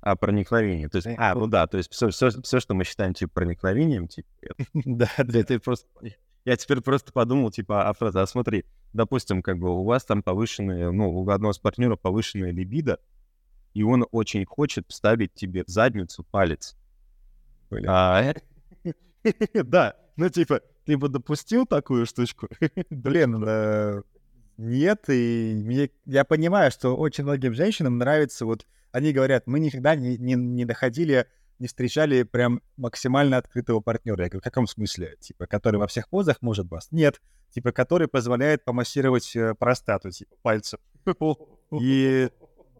[0.00, 0.88] А, проникновение.
[0.88, 3.14] То есть, Э, а, ну- ну да, то есть все, все, все, что мы считаем,
[3.14, 5.38] типа, проникновением, типа, это, Да, да.
[5.38, 5.88] это просто...
[6.46, 10.22] Я теперь просто подумал, типа, а фраза, а смотри, допустим, как бы у вас там
[10.22, 13.00] повышенные, ну, у одного из партнеров повышенная либидо,
[13.74, 16.76] и он очень хочет вставить тебе в задницу палец.
[17.88, 18.32] А,
[19.54, 22.48] да, ну, типа, ты бы допустил такую штучку?
[22.90, 24.02] Блин, э,
[24.56, 29.96] нет, и мне, я понимаю, что очень многим женщинам нравится, вот они говорят, мы никогда
[29.96, 31.26] не, не, не доходили,
[31.58, 34.24] не встречали прям максимально открытого партнера.
[34.24, 35.16] Я говорю, в каком смысле?
[35.20, 36.88] Типа, который во всех позах может вас?
[36.90, 37.20] Нет.
[37.50, 40.78] Типа, который позволяет помассировать э, простату, типа, пальцем.
[41.80, 42.30] И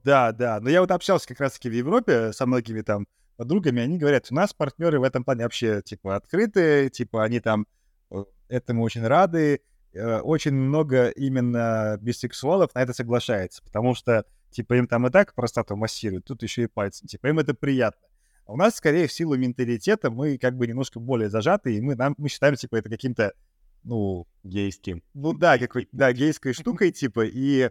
[0.04, 0.60] да, да.
[0.60, 4.34] Но я вот общался как раз-таки в Европе со многими там подругами, они говорят, у
[4.34, 7.66] нас партнеры в этом плане вообще, типа, открытые, типа, они там
[8.10, 9.60] э, этому очень рады.
[9.96, 15.34] Э, Очень много именно бисексуалов на это соглашается, потому что, типа, им там и так
[15.34, 18.06] простату массируют, тут еще и пальцем, типа, им это приятно.
[18.46, 21.96] А у нас, скорее, в силу менталитета мы как бы немножко более зажаты, и мы,
[21.96, 23.32] нам, мы считаем, типа, это каким-то,
[23.82, 25.02] ну, Гейским.
[25.14, 27.70] ну да, какой да, гейской штукой, типа, и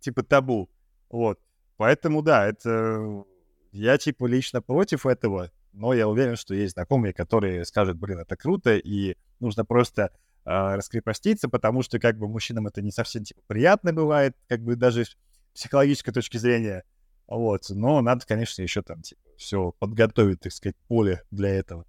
[0.00, 0.70] типа табу.
[1.10, 1.38] Вот.
[1.76, 3.24] Поэтому, да, это...
[3.72, 8.36] Я, типа, лично против этого, но я уверен, что есть знакомые, которые скажут, блин, это
[8.36, 10.12] круто, и нужно просто
[10.44, 14.76] а, раскрепоститься, потому что, как бы, мужчинам это не совсем, типа, приятно бывает, как бы,
[14.76, 15.16] даже с
[15.54, 16.84] психологической точки зрения.
[17.26, 17.64] Вот.
[17.70, 21.86] Но надо, конечно, еще там, типа, все подготовить, так сказать, поле для этого.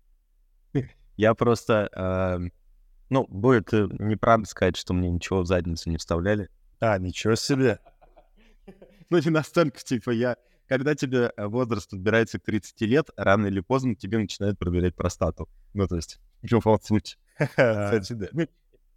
[1.18, 2.52] Я просто, эм,
[3.10, 6.50] ну, будет э, неправда сказать, что мне ничего в задницу не вставляли.
[6.80, 7.80] А, ничего себе.
[9.12, 10.36] Ну, не настолько, типа, я...
[10.68, 15.48] Когда тебе э, возраст подбирается к 30 лет, рано или поздно тебе начинают проверять простату.
[15.74, 17.18] Ну, то есть, в любом случае.
[17.38, 18.28] Кстати, да.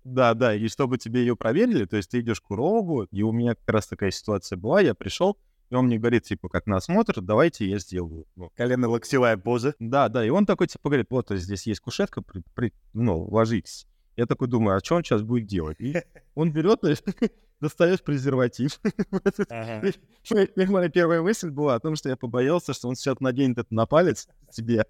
[0.05, 3.31] Да, да, и чтобы тебе ее проверили, то есть ты идешь к урологу, и у
[3.31, 5.37] меня как раз такая ситуация была, я пришел,
[5.71, 8.27] и он мне говорит, типа, как на осмотр, давайте я сделаю.
[8.37, 9.75] Ну, Колено-локтевая поза.
[9.79, 13.87] Да, да, и он такой, типа, говорит, вот здесь есть кушетка, при- при- ну, ложитесь.
[14.17, 15.77] Я такой думаю, а что он сейчас будет делать?
[15.81, 15.95] И
[16.35, 16.81] он берет,
[17.61, 18.81] достает презерватив.
[20.71, 23.87] Моя первая мысль была о том, что я побоялся, что он сейчас наденет это на
[23.87, 24.85] палец себе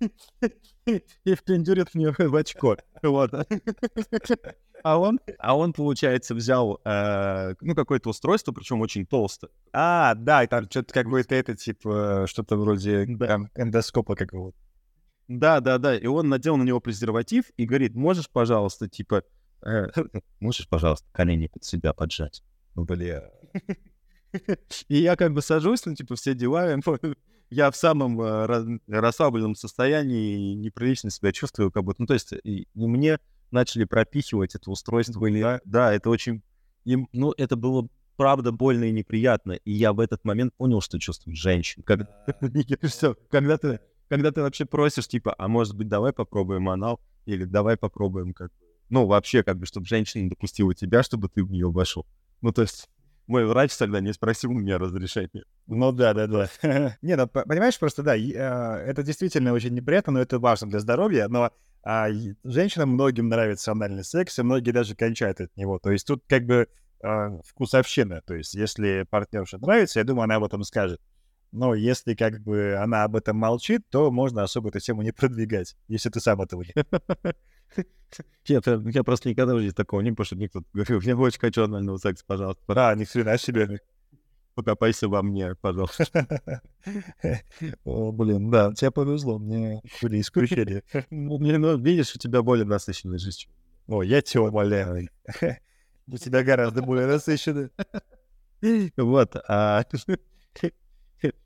[0.86, 2.76] и впендюрит мне в очко.
[3.02, 3.32] Вот.
[4.82, 9.50] А он, а он, получается, взял, э, ну, какое-то устройство, причем очень толстое.
[9.72, 13.40] А, да, и там что-то какое-то это, типа, что-то вроде Да.
[13.54, 14.58] эндоскопа какого-то.
[15.26, 15.96] Да, да, да.
[15.96, 19.22] И он надел на него презерватив и говорит, можешь, пожалуйста, типа,
[19.64, 19.86] э,
[20.40, 22.42] можешь, пожалуйста, колени под себя поджать.
[22.74, 23.30] Ну, бля.
[24.88, 26.74] И я как бы сажусь, ну, типа, все дела.
[27.54, 32.02] Я в самом э, расслабленном состоянии и неприлично себя чувствую, как будто...
[32.02, 33.18] Ну, то есть, и, и мне
[33.50, 35.24] начали пропихивать это устройство.
[35.26, 35.60] Или, да?
[35.64, 36.42] да, это очень...
[36.84, 39.52] им- ну, это было правда больно и неприятно.
[39.52, 41.82] И я в этот момент понял, что чувствует женщин.
[43.30, 47.76] Когда ты когда ты вообще просишь, типа, а может быть, давай попробуем анал, или давай
[47.76, 48.52] попробуем, как
[48.90, 52.06] ну, вообще, как бы, чтобы женщина допустила тебя, чтобы ты в нее вошел.
[52.42, 52.88] Ну, то есть,
[53.26, 55.44] мой врач тогда не спросил у меня разрешения.
[55.66, 56.48] Ну да, да, да.
[57.02, 60.80] Не, ну по- понимаешь, просто да, а, это действительно очень неприятно, но это важно для
[60.80, 61.50] здоровья, но
[61.82, 62.08] а,
[62.44, 65.78] женщинам многим нравится анальный секс, и многие даже кончают от него.
[65.78, 66.68] То есть тут как бы
[67.02, 68.22] а, вкусовщина.
[68.26, 71.00] То есть если партнерше нравится, я думаю, она об этом скажет.
[71.54, 75.76] Но если как бы она об этом молчит, то можно особо эту тему не продвигать,
[75.86, 76.74] если ты сам этого не...
[78.48, 81.96] Нет, я, я просто никогда жизни такого не мне кто-то говорил, я очень хочу анального
[81.98, 83.80] секса, пожалуйста, Да, ни хрена себе.
[84.56, 86.28] покопайся во мне, пожалуйста.
[87.84, 90.82] О, блин, да, тебе повезло, мне были исключения.
[91.10, 93.46] Ну, ну, видишь, у тебя более насыщенная жизнь.
[93.86, 95.08] О, я тебя умоляю.
[96.06, 97.70] У тебя гораздо более насыщенная.
[98.96, 99.36] Вот.
[99.48, 99.84] а,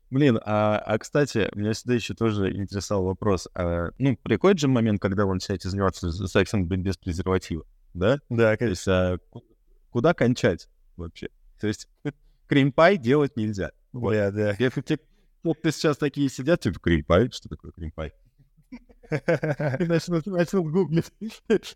[0.09, 3.47] Блин, а, а, кстати, меня всегда еще тоже интересовал вопрос.
[3.53, 8.19] а, ну, приходит же момент, когда вы начинаете заниматься сексом без презерватива, да?
[8.29, 9.43] Да, То есть а, ку-
[9.91, 10.67] куда кончать
[10.97, 11.29] вообще?
[11.59, 11.87] То есть
[12.47, 13.71] крем-пай делать нельзя.
[13.91, 14.09] Вот.
[14.11, 14.55] Бля, да.
[14.57, 14.99] Если те-
[15.43, 18.11] вот ты сейчас такие сидят, типа, крем-пай, что такое крем-пай?
[19.79, 21.11] И начнут, начнут гуглить.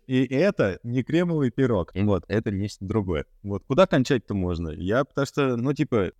[0.06, 1.92] И это не кремовый пирог.
[1.94, 3.26] Вот, это нечто другое.
[3.42, 4.70] Вот, куда кончать-то можно?
[4.70, 6.12] Я, потому что, ну, типа,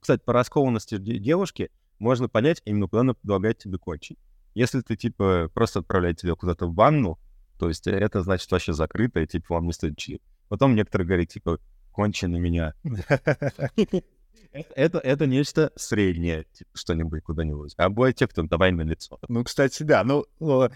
[0.00, 4.18] кстати, по раскованности де- девушки можно понять именно, куда она предлагает тебе кончить.
[4.54, 7.18] Если ты, типа, просто отправляет тебя куда-то в ванну,
[7.58, 10.20] то есть это значит вообще закрыто, и, типа, вам не стоит чили.
[10.48, 11.58] Потом некоторые говорят, типа,
[11.92, 12.74] кончи на меня.
[14.56, 17.74] Это, это, это нечто среднее, типа, что-нибудь куда-нибудь.
[17.76, 19.18] А бывает те, кто давай на лицо.
[19.28, 20.02] Ну, кстати, да.
[20.02, 20.68] Ну, ну,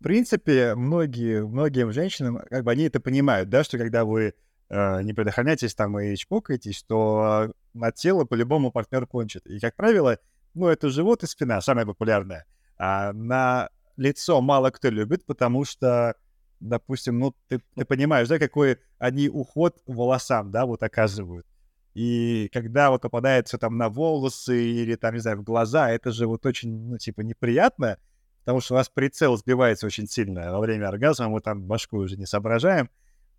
[0.00, 4.34] В принципе, многие, многим женщинам, как бы они это понимают, да, что когда вы
[4.68, 9.46] э, не предохраняетесь там и чпокаетесь, то на тело по-любому партнер кончит.
[9.46, 10.18] И, как правило,
[10.54, 12.46] ну, это живот и спина, самое популярное.
[12.78, 16.16] А на лицо мало кто любит, потому что,
[16.58, 21.46] допустим, ну, ты, ты понимаешь, да, какой они уход волосам, да, вот оказывают.
[21.94, 26.12] И когда вот попадает все там на волосы или там, не знаю, в глаза, это
[26.12, 27.98] же вот очень, ну, типа, неприятно,
[28.40, 32.16] потому что у нас прицел сбивается очень сильно во время оргазма, мы там башку уже
[32.16, 32.90] не соображаем,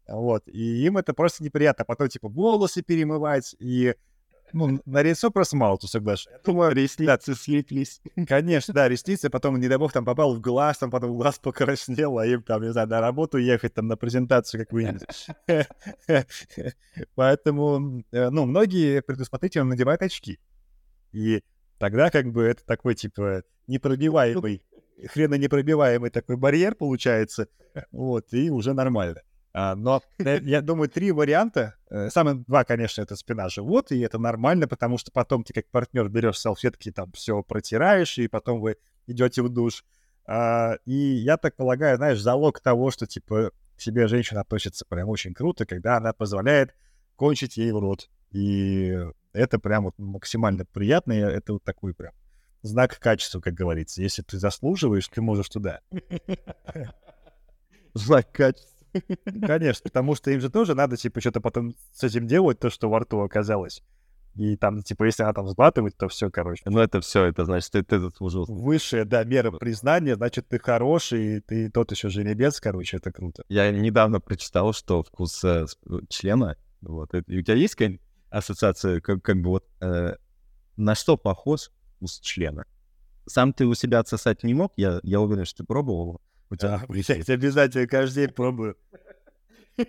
[0.08, 1.86] вот, и им это просто неприятно.
[1.86, 3.96] Потом, типа, волосы перемывать, и
[4.54, 6.40] ну, на лицо просто мало кто соглашается.
[6.40, 8.02] Я думаю, ресницы слиплись.
[8.28, 12.18] Конечно, да, ресницы, потом, не дай бог, там попал в глаз, там потом глаз покраснел,
[12.18, 15.28] а им там, не знаю, на работу ехать, там, на презентацию какую-нибудь.
[17.16, 20.40] Поэтому, э, ну, многие предусмотрительно надевают очки.
[21.12, 21.44] И
[21.78, 24.64] тогда как бы это такой, типа, непробиваемый,
[25.08, 27.48] хрена непробиваемый такой барьер получается,
[27.92, 29.22] вот, и уже нормально.
[29.54, 31.76] А, но э, я думаю, три варианта.
[31.90, 35.68] Э, самые два, конечно, это спина, живот, и это нормально, потому что потом ты как
[35.70, 38.78] партнер берешь салфетки, там все протираешь, и потом вы
[39.08, 39.84] идете в душ.
[40.26, 45.10] А, и я так полагаю, знаешь, залог того, что типа к себе женщина относится прям
[45.10, 46.76] очень круто, когда она позволяет
[47.16, 48.10] кончить ей в рот.
[48.32, 48.98] И
[49.34, 52.14] это прям вот максимально приятно, и это вот такой прям
[52.62, 54.02] знак качества, как говорится.
[54.02, 55.82] Если ты заслуживаешь, ты можешь туда.
[57.94, 58.81] Знак качества.
[59.46, 62.90] Конечно, потому что им же тоже надо, типа, что-то потом с этим делать, то, что
[62.90, 63.84] во рту оказалось.
[64.36, 66.64] И там, типа, если она там сглатывает, то все, короче.
[66.66, 68.46] Ну, это все, это значит, ты, ты заслужил.
[68.46, 73.44] Высшая, да, мера признания, значит, ты хороший, ты тот еще жеребец, короче, это круто.
[73.50, 75.66] Я недавно прочитал, что вкус э,
[76.08, 80.16] члена, вот, и у тебя есть какая-нибудь ассоциация, как, как бы вот, э,
[80.78, 82.66] на что похож вкус члена?
[83.26, 86.22] Сам ты у себя отсосать не мог, я, я уверен, что ты пробовал
[86.52, 88.78] у тебя а, обязательно каждый день пробую.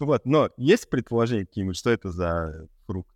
[0.00, 3.14] Вот, но есть предположение какие-нибудь, что это за фрукт,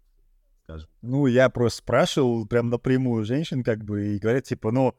[0.63, 0.89] скажем?
[1.03, 4.95] Ну, я просто спрашивал прям напрямую женщин, как бы, и говорят, типа, ну,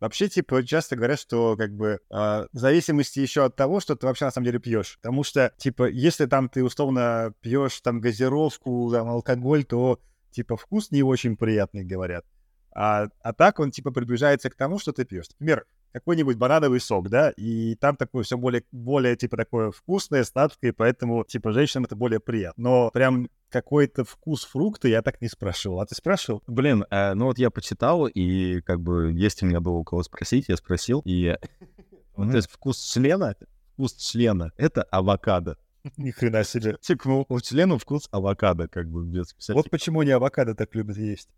[0.00, 4.06] Вообще, типа, часто говорят, что, как бы, э, в зависимости еще от того, что ты
[4.06, 4.96] вообще на самом деле пьешь.
[5.02, 9.98] Потому что, типа, если там ты условно пьешь там газировку, там, алкоголь, то,
[10.30, 12.24] типа, вкус не очень приятный, говорят.
[12.70, 15.26] А, а так он, типа, приближается к тому, что ты пьешь.
[15.30, 20.72] Например, какой-нибудь банановый сок, да, и там такое все более, более, типа, такое вкусное, сладкое,
[20.72, 22.62] поэтому, типа, женщинам это более приятно.
[22.62, 25.80] Но прям какой-то вкус фрукта я так не спрашивал.
[25.80, 26.42] А ты спрашивал?
[26.46, 30.02] Блин, э, ну вот я почитал, и как бы есть у меня было у кого
[30.02, 31.36] спросить, я спросил, и
[32.16, 33.34] вот этот вкус члена,
[33.72, 35.56] вкус члена— это авокадо.
[35.96, 36.76] Ни хрена себе.
[36.80, 41.28] Типа, у члена вкус авокадо, как бы, без Вот почему не авокадо так любят есть.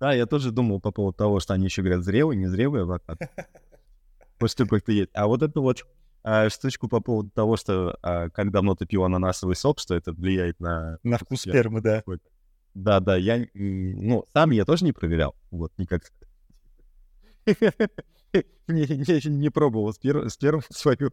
[0.00, 3.28] Да, я тоже думал по поводу того, что они еще говорят зрелый, незрелый авокадо.
[4.38, 5.10] после как-то есть.
[5.14, 5.84] А вот это вот
[6.22, 10.12] а, штучку по поводу того, что а, как давно ты пил ананасовый сок, что это
[10.12, 10.98] влияет на...
[11.04, 12.02] На вкус спермы, да.
[12.74, 16.02] Да, да, я, ну, сам я тоже не проверял, вот, никак.
[18.66, 21.12] не, не, пробовал с, пер, с первым свою.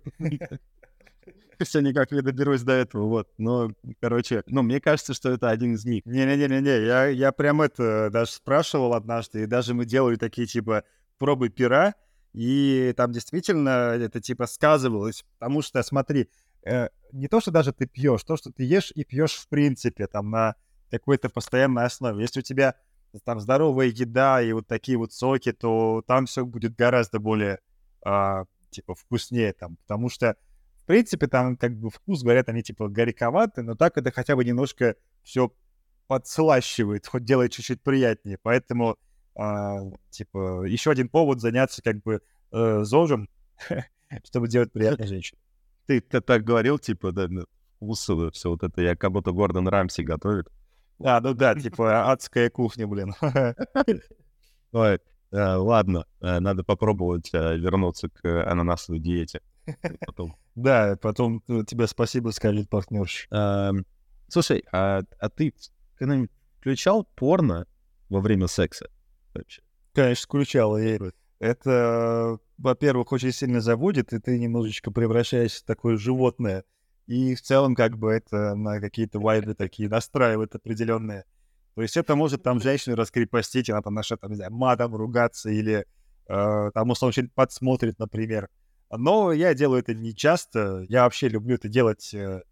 [1.59, 3.29] Все никак не доберусь до этого, вот.
[3.37, 3.71] Но,
[4.01, 6.05] короче, ну, мне кажется, что это один из них.
[6.05, 10.83] Не-не-не-не, я, я прям это даже спрашивал однажды, и даже мы делали такие, типа,
[11.19, 11.93] пробы пера,
[12.33, 16.29] и там действительно это типа сказывалось, потому что, смотри,
[16.65, 20.07] э, не то, что даже ты пьешь, то, что ты ешь и пьешь в принципе,
[20.07, 20.55] там на
[20.89, 22.21] какой-то постоянной основе.
[22.21, 22.75] Если у тебя
[23.23, 27.59] там здоровая еда и вот такие вот соки, то там все будет гораздо более
[28.05, 30.35] э, типа вкуснее там, потому что
[30.75, 34.43] в принципе там как бы вкус, говорят, они типа горьковаты, но так это хотя бы
[34.43, 35.53] немножко все
[36.07, 38.97] подслащивает, хоть делает чуть-чуть приятнее, поэтому
[39.35, 39.79] а,
[40.09, 42.21] типа, еще один повод заняться как бы
[42.51, 43.29] э, ЗОЖем,
[44.23, 45.39] чтобы делать приятно женщине.
[45.85, 47.27] Ты, ты так говорил, типа, да,
[47.77, 50.47] вкус, все вот это, я как будто Гордон Рамси готовит.
[51.03, 53.13] А, ну да, типа адская кухня, блин.
[54.71, 54.99] Ой,
[55.31, 59.41] э, ладно, э, надо попробовать э, вернуться к ананасовой диете.
[60.05, 60.35] Потом.
[60.55, 63.27] Да, потом тебе спасибо скажет партнерш.
[63.31, 63.85] Эм,
[64.27, 65.53] слушай, а, а ты
[65.95, 67.65] когда-нибудь включал порно
[68.09, 68.89] во время секса?
[69.39, 69.61] Вообще.
[69.93, 70.77] Конечно, включал.
[70.77, 70.99] И
[71.39, 76.63] это, во-первых, очень сильно заводит, и ты немножечко превращаешься в такое животное.
[77.05, 81.25] И в целом, как бы, это на какие-то вайбы такие настраивает определенные.
[81.75, 85.49] То есть это может там женщину раскрепостить, она там начнет, там, не знаю, матом ругаться
[85.49, 85.85] или
[86.27, 88.49] э, там условно что-нибудь подсмотрит, например.
[88.89, 90.85] Но я делаю это не часто.
[90.87, 92.43] Я вообще люблю это делать э,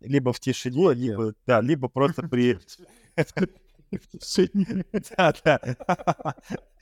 [0.00, 2.58] либо в тишине, либо, да, либо просто при...
[3.96, 4.84] В тишине.
[5.16, 5.60] Да, да.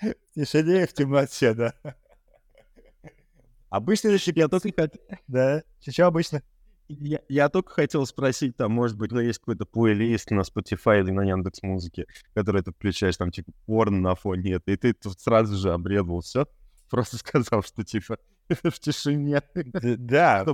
[0.01, 1.75] В тишине и в темноте, да.
[3.71, 6.43] Обычно это я только хот- Да, что обычно?
[6.89, 11.11] Я, я только хотел спросить, там, может быть, ну, есть какой-то плейлист на Spotify или
[11.11, 15.21] на Яндекс Музыке, который ты включаешь, там, типа, порно на фоне это, и ты тут
[15.21, 16.47] сразу же обрезал все,
[16.89, 18.17] просто сказал, что, типа,
[18.49, 19.43] в тишине.
[19.83, 20.47] Да,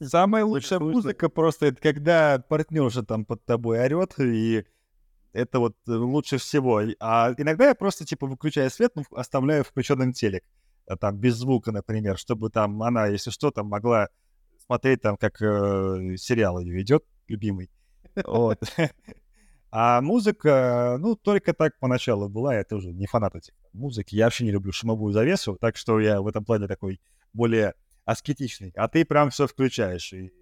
[0.00, 4.64] самая лучшая музыка просто это когда партнерша там под тобой орет, и
[5.38, 6.82] это вот э, лучше всего.
[7.00, 10.44] А иногда я просто, типа, выключаю свет, ну, оставляю включенным телек,
[10.86, 14.08] а там, без звука, например, чтобы там она, если что, там могла
[14.66, 17.70] смотреть там, как э, сериал ее идет, любимый.
[18.24, 18.58] Вот.
[19.70, 24.44] А музыка, ну, только так поначалу была, я тоже не фанат этих музыки, я вообще
[24.44, 27.02] не люблю шумовую завесу, так что я в этом плане такой
[27.34, 27.74] более
[28.06, 28.72] аскетичный.
[28.76, 30.32] А ты прям все включаешь, и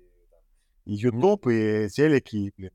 [0.87, 2.53] Ютуб, и телеки.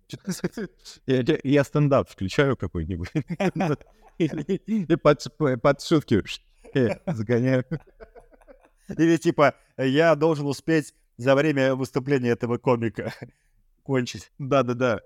[1.07, 3.09] Я, я- стендап включаю какой-нибудь.
[4.17, 6.21] И под, шутки
[6.75, 7.65] э, загоняю.
[8.89, 13.13] Или типа, я должен успеть за время выступления этого комика
[13.83, 14.31] кончить.
[14.37, 14.99] Да-да-да.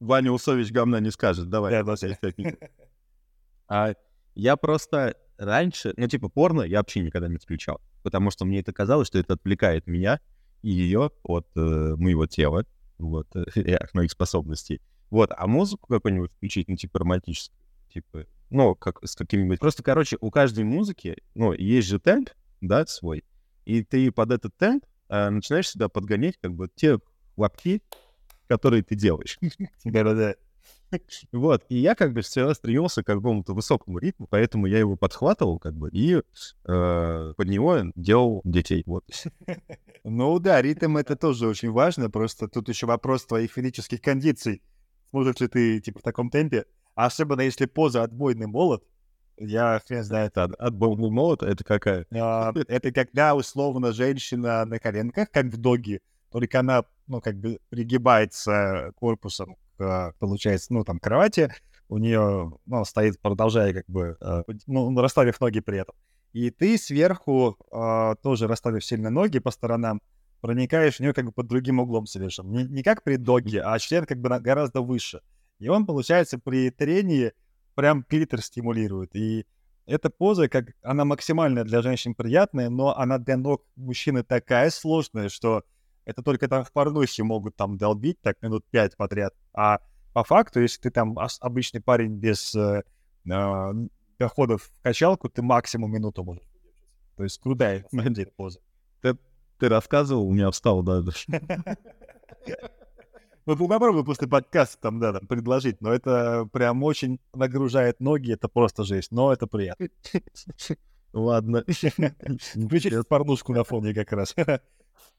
[0.00, 1.48] Ваня Усович говна не скажет.
[1.48, 1.70] Давай.
[1.70, 2.68] Да, да, да.
[3.68, 3.94] А
[4.34, 8.72] я просто раньше, ну, типа, порно я вообще никогда не включал, потому что мне это
[8.72, 10.20] казалось, что это отвлекает меня
[10.62, 12.64] и ее от э, моего тела,
[12.98, 14.80] вот, э, и от моих способностей.
[15.10, 17.58] Вот, а музыку какую-нибудь включить, ну, типа, романтическую,
[17.92, 19.60] типа, ну, как с какими-нибудь...
[19.60, 23.24] Просто, короче, у каждой музыки, ну, есть же темп, да, свой,
[23.64, 26.98] и ты под этот темп э, начинаешь себя подгонять, как бы, те
[27.36, 27.82] лапки,
[28.46, 29.38] которые ты делаешь.
[29.84, 30.34] Да-да-да.
[31.32, 35.58] Вот, и я как бы всегда стремился к какому-то высокому ритму, поэтому я его подхватывал
[35.58, 38.82] как бы и э, под него делал детей.
[38.86, 39.04] Вот.
[40.04, 44.60] Ну да, ритм это тоже очень важно, просто тут еще вопрос твоих физических кондиций.
[45.10, 46.64] Сможешь ли ты, типа, в таком темпе?
[46.96, 48.84] Особенно если поза отбойный молот,
[49.36, 50.32] я хрен знает.
[50.32, 52.06] Это от, от бомбы молота, это какая?
[52.12, 57.58] А, Это когда, условно, женщина на коленках, как в доге, только она, ну, как бы
[57.68, 59.56] пригибается корпусом
[60.18, 61.52] получается, ну, там, кровати,
[61.88, 65.94] у нее, ну, стоит, продолжая, как бы, э, ну, расставив ноги при этом.
[66.32, 70.00] И ты сверху, а, тоже расставив сильно ноги по сторонам,
[70.40, 72.50] проникаешь в нее как бы под другим углом совершенно.
[72.50, 75.20] Не, не как при доге, а член как бы на- гораздо выше.
[75.58, 77.32] И он, получается, при трении
[77.74, 79.14] прям клитор стимулирует.
[79.14, 79.46] И
[79.86, 85.28] эта поза, как она максимально для женщин приятная, но она для ног мужчины такая сложная,
[85.28, 85.62] что
[86.04, 89.34] это только там в порнухе могут там долбить так минут пять подряд.
[89.52, 89.80] А
[90.12, 92.82] по факту, если ты там обычный парень без э,
[93.30, 93.72] а,
[94.18, 96.44] доходов в качалку, ты максимум минуту можешь.
[97.16, 97.86] То есть крутая,
[98.36, 98.60] поза.
[99.00, 101.10] Ты рассказывал, у меня встал даже.
[103.44, 108.46] Ну, попробуй после подкаста там, да, там, предложить, но это прям очень нагружает ноги, это
[108.46, 109.88] просто жесть, но это приятно.
[111.12, 111.64] Ладно.
[112.54, 114.34] Включите порнушку на фоне как раз.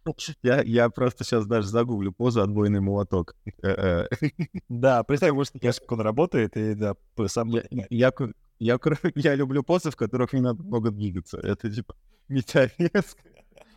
[0.43, 3.35] Я, я просто сейчас даже загуглю позу отбойный молоток.
[3.63, 4.29] Э, э,
[4.69, 6.95] Да, представь, может, как он работает, и да,
[7.27, 7.49] сам...
[7.49, 8.13] Я, я,
[8.59, 11.37] я, люблю позы, в которых не надо много двигаться.
[11.37, 11.95] Это типа
[12.29, 13.21] резко.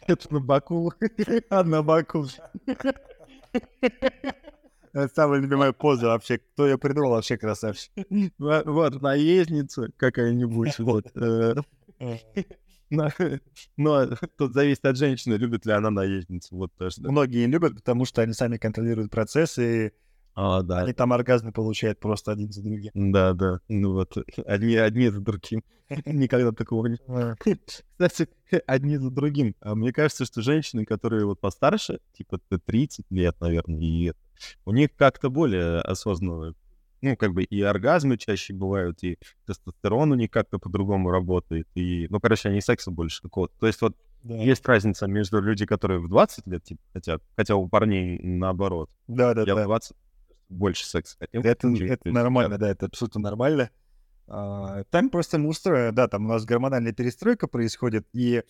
[0.06, 0.92] Это на боку.
[1.50, 2.26] А на боку.
[4.92, 6.38] Это самая любимая поза вообще.
[6.38, 7.92] Кто ее придумал, вообще красавчик.
[8.38, 10.78] Во- Вот, наездница какая-нибудь.
[10.78, 11.06] Вот.
[13.76, 14.06] Но
[14.38, 16.56] тут зависит от женщины, любит ли она наездницу.
[16.56, 17.00] Вот тоже.
[17.02, 17.10] да.
[17.10, 19.92] Многие не любят, потому что они сами контролируют процессы, и
[20.34, 20.82] А, да.
[20.82, 22.90] они там оргазмы получают просто один за другим.
[22.94, 23.60] Да, да.
[23.68, 24.16] Ну вот,
[24.46, 25.62] одни, одни за другим.
[26.04, 26.98] Никогда такого не...
[27.38, 28.28] Кстати,
[28.66, 29.54] одни за другим.
[29.60, 34.12] А мне кажется, что женщины, которые вот постарше, типа т- 30 лет, наверное, и
[34.64, 36.54] у них как-то более осознанно,
[37.10, 42.06] ну, как бы и оргазмы чаще бывают, и тестостерон у них как-то по-другому работает, и,
[42.10, 43.54] ну, короче, они секса больше какого-то.
[43.58, 47.56] То есть вот Да, есть разница между людьми, которые в 20 лет типа, хотят, хотя
[47.56, 48.90] у парней наоборот.
[49.06, 49.42] да, да.
[49.46, 49.64] Я в да.
[49.64, 49.96] 20
[50.48, 51.42] больше секса хотел.
[51.42, 53.70] Это, чем это нормально, да, это абсолютно нормально.
[54.28, 58.42] А, Там просто мужство, да, там у нас гормональная перестройка происходит, и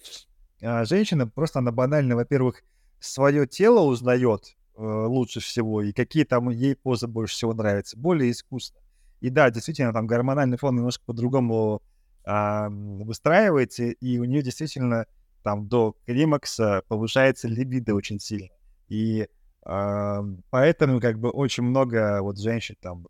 [0.62, 2.62] а, женщина просто, она банально, во-первых,
[2.98, 8.78] свое тело узнает лучше всего, и какие там ей позы больше всего нравятся, более искусно.
[9.20, 11.82] И да, действительно, там гормональный фон немножко по-другому
[12.26, 15.06] м, выстраивается, и у нее действительно
[15.42, 18.50] там до климакса повышается либидо очень сильно.
[18.88, 19.28] И
[19.62, 23.06] а, поэтому как бы очень много вот женщин там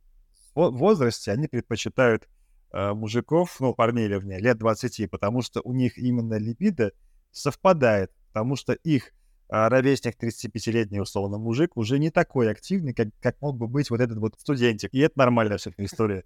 [0.55, 2.29] в возрасте, они предпочитают
[2.71, 6.93] а, мужиков, ну, парней, вернее, лет 20, потому что у них именно либидо
[7.31, 9.13] совпадает, потому что их
[9.49, 14.19] ровесник 35-летний, условно, мужик уже не такой активный, как, как мог бы быть вот этот
[14.19, 14.93] вот студентик.
[14.93, 16.25] И это нормальная все история.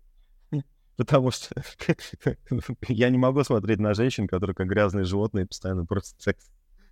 [0.97, 1.55] потому что
[2.89, 6.51] я не могу смотреть на женщин, которые как грязные животные постоянно просят секс.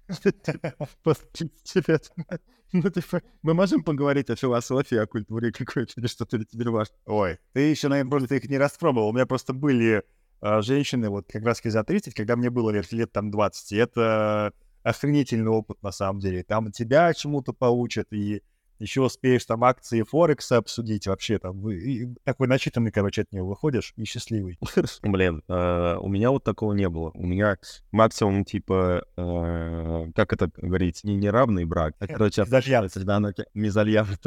[2.72, 6.94] Ну, типа, мы можем поговорить о философии, о культуре какой-то или что-то тебе важно?
[7.06, 9.08] Ой, ты еще, наверное, просто их не распробовал.
[9.08, 10.02] У меня просто были
[10.42, 13.72] а, женщины, вот как раз за 30, когда мне было лет, лет там 20.
[13.72, 14.52] И это
[14.82, 16.42] охренительный опыт, на самом деле.
[16.42, 18.42] Там тебя чему-то получат, и
[18.78, 21.60] еще успеешь там акции Форекса обсудить вообще там.
[21.60, 24.58] Вы, такой начитанный, короче, от него выходишь и счастливый.
[25.02, 27.10] Блин, э, у меня вот такого не было.
[27.14, 27.56] У меня
[27.90, 32.92] максимум, типа, э, как это говорить, не неравный брак, а, короче, Мезальянс.
[32.92, 34.18] когда она мезальянс,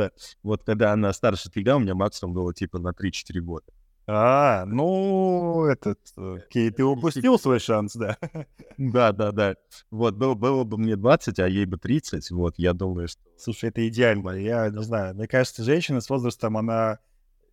[0.44, 3.66] вот когда она старше тебя, у меня максимум было, типа, на 3-4 года.
[4.08, 8.18] А, ну, этот, окей, ты упустил свой шанс, да?
[8.78, 9.56] Да, да, да.
[9.92, 13.22] Вот, было, было бы мне 20, а ей бы 30, вот, я думаю, что...
[13.38, 17.00] Слушай, это идеально, я не знаю, мне кажется, женщина с возрастом, она...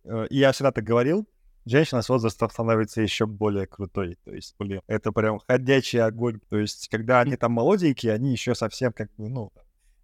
[0.03, 1.27] э, я всегда так говорил,
[1.65, 6.57] женщина с возрастом становится еще более крутой, то есть, блин, это прям ходячий огонь, то
[6.57, 9.51] есть, когда они там молоденькие, они еще совсем как бы, ну,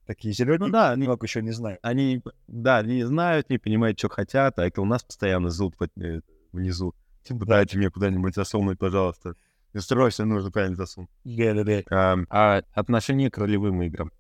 [0.06, 1.80] такие зеленые, Ну да, они, еще не знаю.
[1.82, 6.22] они, да, не знают, не понимают, что хотят, а это у нас постоянно э,
[6.56, 6.96] внизу.
[7.24, 9.36] Типа, дайте мне куда-нибудь засунуть, пожалуйста.
[9.74, 11.10] И срочно нужно куда-нибудь засунуть.
[11.24, 11.84] Да-да-да.
[11.90, 14.12] А, а отношение к ролевым играм?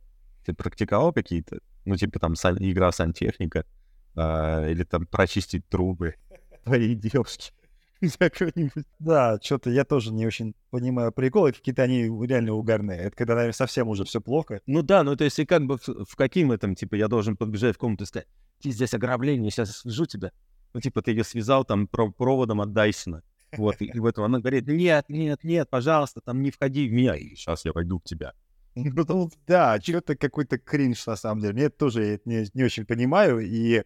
[0.46, 1.60] Ты практиковал какие-то?
[1.86, 3.66] Ну, типа там сан- игра сантехника,
[4.16, 6.16] а, или там прочистить трубы
[6.64, 7.54] твоей девушки.
[9.00, 13.00] Да, что-то я тоже не очень понимаю приколы, какие-то они реально угарные.
[13.00, 14.62] Это когда, наверное, совсем уже все плохо.
[14.66, 17.38] Ну да, ну то есть и как бы в, в каким этом, типа, я должен
[17.38, 18.28] подбежать в комнату и сказать,
[18.62, 20.32] ты здесь ограбление, сейчас свяжу тебя.
[20.76, 23.24] Ну типа ты ее связал там про- проводом от Дайсона.
[23.56, 27.16] Вот, и, в этом она говорит, нет, нет, нет, пожалуйста, там не входи в меня,
[27.16, 28.34] и сейчас я пойду в тебя.
[28.76, 31.54] Ну, да, что-то какой-то кринж, на самом деле.
[31.54, 33.40] Мне тоже не, не очень понимаю.
[33.40, 33.84] И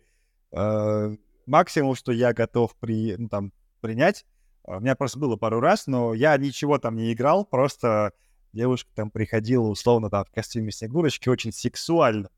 [0.51, 4.25] э, максимум, что я готов при, ну, там, принять,
[4.63, 8.13] а, у меня просто было пару раз, но я ничего там не играл, просто
[8.51, 12.31] девушка там приходила условно там в костюме Снегурочки, очень сексуально.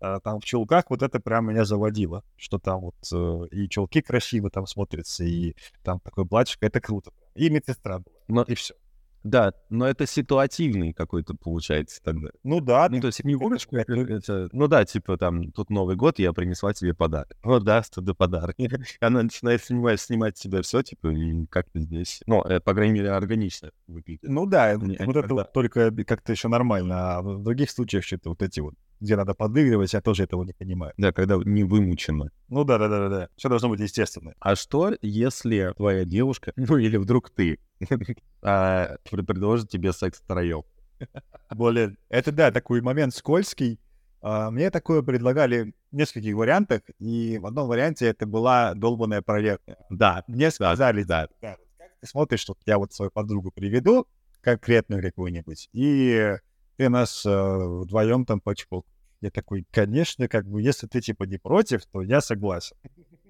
[0.00, 4.00] А, Там в чулках вот это прям меня заводило, что там вот э, и чулки
[4.00, 7.10] красиво там смотрятся, и там такой платьишко, это круто.
[7.34, 8.74] И медсестра была, Но, и все.
[9.22, 12.28] да, но это ситуативный какой-то получается тогда.
[12.42, 16.18] Ну да, Ну, то есть Снегурочку, это, это- ну да, типа там, тут Новый год,
[16.18, 17.36] я принесла тебе подарок.
[17.44, 18.56] Вот, да, туда подарок.
[19.00, 23.10] Она начинает снимать, снимать себя все, типа, и как-то здесь, ну, э, по крайней мере,
[23.10, 24.22] органично выглядит.
[24.22, 28.30] Ну да, Не, вот это вот только как-то еще нормально, а в других случаях что-то
[28.30, 30.92] вот эти вот, где надо подыгрывать, я тоже этого не понимаю.
[30.96, 32.30] Да, когда не вымучено.
[32.48, 33.28] Ну да, да, да, да.
[33.36, 34.34] Все должно быть естественно.
[34.40, 37.58] А что, если твоя девушка, ну или вдруг ты,
[38.42, 40.62] а, пр- предложит тебе секс втроем?
[41.50, 43.80] Более, это да, такой момент скользкий.
[44.22, 49.76] А, Мне такое предлагали в нескольких вариантах, и в одном варианте это была долбанная проверка.
[49.88, 54.06] Да, Мне сказали, да, да, вот как ты смотришь, что я вот свою подругу приведу,
[54.42, 56.36] конкретную какую-нибудь, и
[56.80, 58.86] ты нас вдвоем там почпок.
[59.20, 62.74] Я такой, конечно, как бы, если ты типа не против, то я согласен.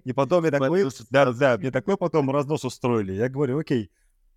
[0.05, 3.13] И потом я такой, да, да, мне такой потом разнос устроили.
[3.13, 3.91] Я говорю, окей,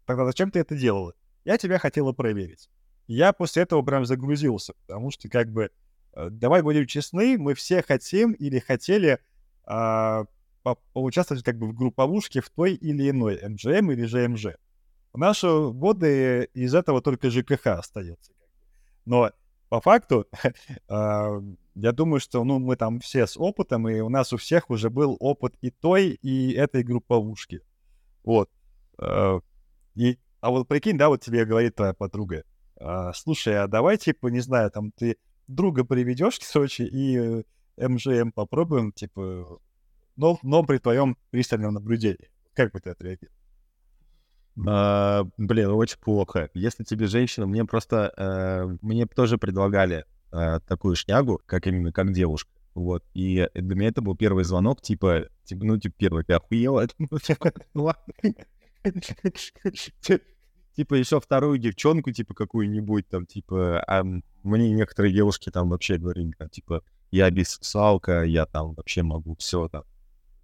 [0.08, 1.14] тогда зачем ты это делала?
[1.46, 2.72] Я тебя хотела проверить.
[3.06, 5.70] Я после этого прям загрузился, потому что как бы,
[6.14, 9.20] э, давай будем честны, мы все хотим или хотели
[9.64, 10.28] по-
[10.94, 14.56] поучаствовать как бы в групповушке в той или иной МЖМ или ЖМЖ.
[15.14, 18.33] В наши годы из этого только ЖКХ остается.
[19.06, 19.32] Но
[19.70, 20.28] по факту,
[20.88, 21.42] а,
[21.76, 24.90] я думаю, что ну, мы там все с опытом, и у нас у всех уже
[24.90, 27.62] был опыт и той, и этой групповушки.
[28.24, 28.50] Вот.
[28.98, 29.40] А,
[29.96, 32.44] И, а вот прикинь, да, вот тебе говорит твоя подруга,
[32.76, 37.44] а, слушай, а давай, типа, не знаю, там ты друга приведешь к Сочи и
[37.78, 39.60] э, МЖМ попробуем, типа,
[40.16, 42.30] но, но при твоем пристальном наблюдении.
[42.54, 43.36] Как бы ты отреагировал?
[44.68, 46.50] А, блин, очень плохо.
[46.54, 52.12] Если тебе женщина, мне просто, э, мне тоже предлагали э, такую шнягу, как именно как
[52.14, 52.52] девушка.
[52.76, 53.04] Вот.
[53.14, 56.88] И для меня это был первый звонок, типа, типа ну, типа, первый, ты охуела?
[57.00, 57.92] Ну, типа, ну.
[60.76, 66.34] Типа, еще вторую девчонку, типа, какую-нибудь, там, типа, а мне некоторые девушки там вообще говорили,
[66.52, 69.84] типа, я бисексуалка, я там вообще могу все там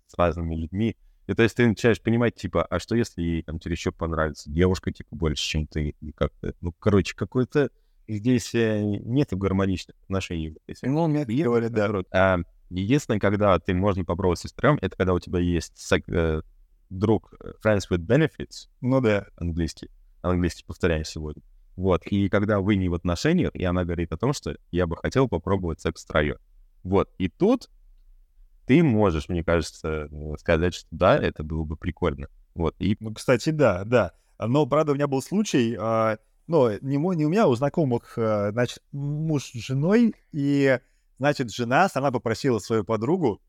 [0.05, 0.95] с разными людьми.
[1.29, 4.91] И то есть ты начинаешь понимать, типа, а что если ей там чересчур понравится девушка,
[4.91, 7.69] типа, больше, чем ты, и как-то, ну, короче, какой-то
[8.07, 10.57] здесь э, нет гармоничных отношений.
[10.81, 11.81] Ну, мягко говоря, да.
[11.81, 12.07] наоборот.
[12.11, 12.39] А,
[12.71, 16.41] единственное, когда ты можно попробовать с втроем, это когда у тебя есть э,
[16.89, 19.27] друг э, friends with benefits, Ну да.
[19.35, 19.91] английский,
[20.23, 21.43] английский повторяю сегодня.
[21.75, 24.97] Вот, и когда вы не в отношениях, и она говорит о том, что я бы
[24.97, 26.37] хотел попробовать секс втроем.
[26.81, 27.69] Вот, и тут
[28.69, 32.27] ты можешь, мне кажется, э, сказать, что да, это было бы прикольно.
[32.53, 32.95] Вот, и...
[32.99, 34.13] Ну, кстати, да, да.
[34.37, 37.55] Но, правда, у меня был случай, э, ну, не, мой, не у меня, а у
[37.55, 40.79] знакомых, э, значит, муж с женой, и,
[41.17, 43.41] значит, жена сама попросила свою подругу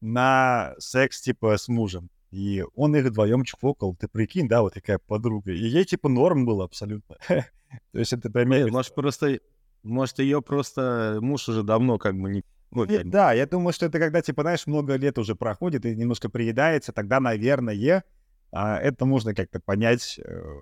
[0.00, 2.10] на секс, типа, с мужем.
[2.32, 5.52] И он их вдвоем чпокал, ты прикинь, да, вот такая подруга.
[5.52, 7.14] И ей, типа, норм было абсолютно.
[7.28, 7.44] То
[7.92, 8.48] есть это прям...
[8.72, 9.38] Может, просто...
[9.84, 12.44] Может, ее просто муж уже давно как бы не...
[12.70, 16.28] Ну, да, я думаю, что это когда, типа, знаешь, много лет уже проходит и немножко
[16.28, 18.04] приедается, тогда, наверное,
[18.52, 20.60] а, это можно как-то понять, э,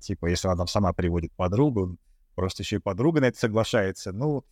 [0.00, 1.96] типа, если она там сама приводит подругу,
[2.34, 4.12] просто еще и подруга на это соглашается.
[4.12, 4.44] Ну,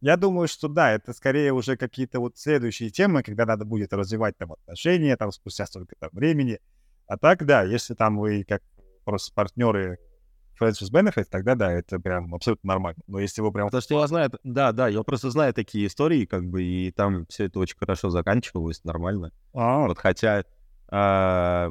[0.00, 4.36] я думаю, что да, это скорее уже какие-то вот следующие темы, когда надо будет развивать
[4.36, 6.60] там отношения, там спустя столько там времени.
[7.06, 8.62] А так, да, если там вы как
[9.04, 9.98] просто партнеры
[10.60, 13.02] Friends with Benefits, тогда да, это прям абсолютно нормально.
[13.06, 13.66] Но если вы прям...
[13.66, 17.26] Потому что я знаю, да, да, я просто знаю такие истории, как бы, и там
[17.26, 19.32] все это очень хорошо заканчивалось, нормально.
[19.52, 20.44] А, вот хотя
[20.90, 21.70] э,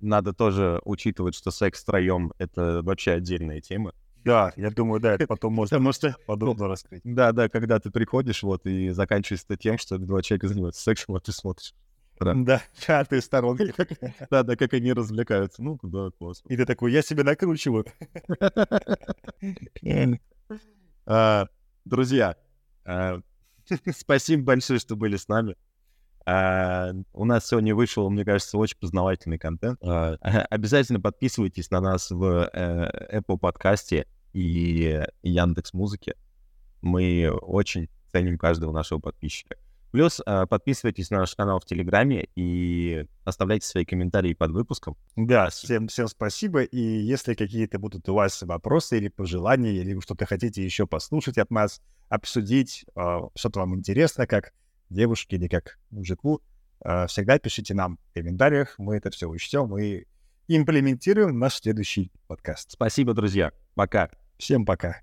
[0.00, 3.92] надо тоже учитывать, что секс втроем— это вообще отдельная тема.
[4.24, 7.02] Да, я думаю, да, это потом можно Потому что, подробно раскрыть.
[7.04, 11.20] Да, да, когда ты приходишь, вот, и заканчивается тем, что два человека занимаются сексом, а
[11.20, 11.74] ты смотришь.
[12.20, 13.74] Да, да чаты сторонки.
[14.30, 15.62] Да, да, как они развлекаются.
[15.62, 16.48] Ну, да, классно.
[16.48, 17.86] И ты такой, я себя накручиваю.
[21.06, 21.48] А,
[21.84, 22.34] друзья,
[22.86, 23.20] а,
[23.94, 25.54] спасибо большое, что были с нами.
[26.24, 29.78] А, у нас сегодня вышел, мне кажется, очень познавательный контент.
[29.82, 36.14] Обязательно подписывайтесь на нас в э, Apple подкасте и Яндекс Музыке.
[36.80, 39.56] Мы очень ценим каждого нашего подписчика.
[39.94, 44.96] Плюс э, подписывайтесь на наш канал в Телеграме и оставляйте свои комментарии под выпуском.
[45.14, 46.64] Да, всем, всем спасибо.
[46.64, 51.52] И если какие-то будут у вас вопросы или пожелания, или что-то хотите еще послушать от
[51.52, 54.52] нас, обсудить, э, что-то вам интересно, как
[54.90, 56.42] девушке или как мужику,
[56.84, 58.74] э, всегда пишите нам в комментариях.
[58.78, 60.06] Мы это все учтем и
[60.48, 62.72] имплементируем наш следующий подкаст.
[62.72, 63.52] Спасибо, друзья.
[63.76, 64.10] Пока.
[64.38, 64.92] Всем пока.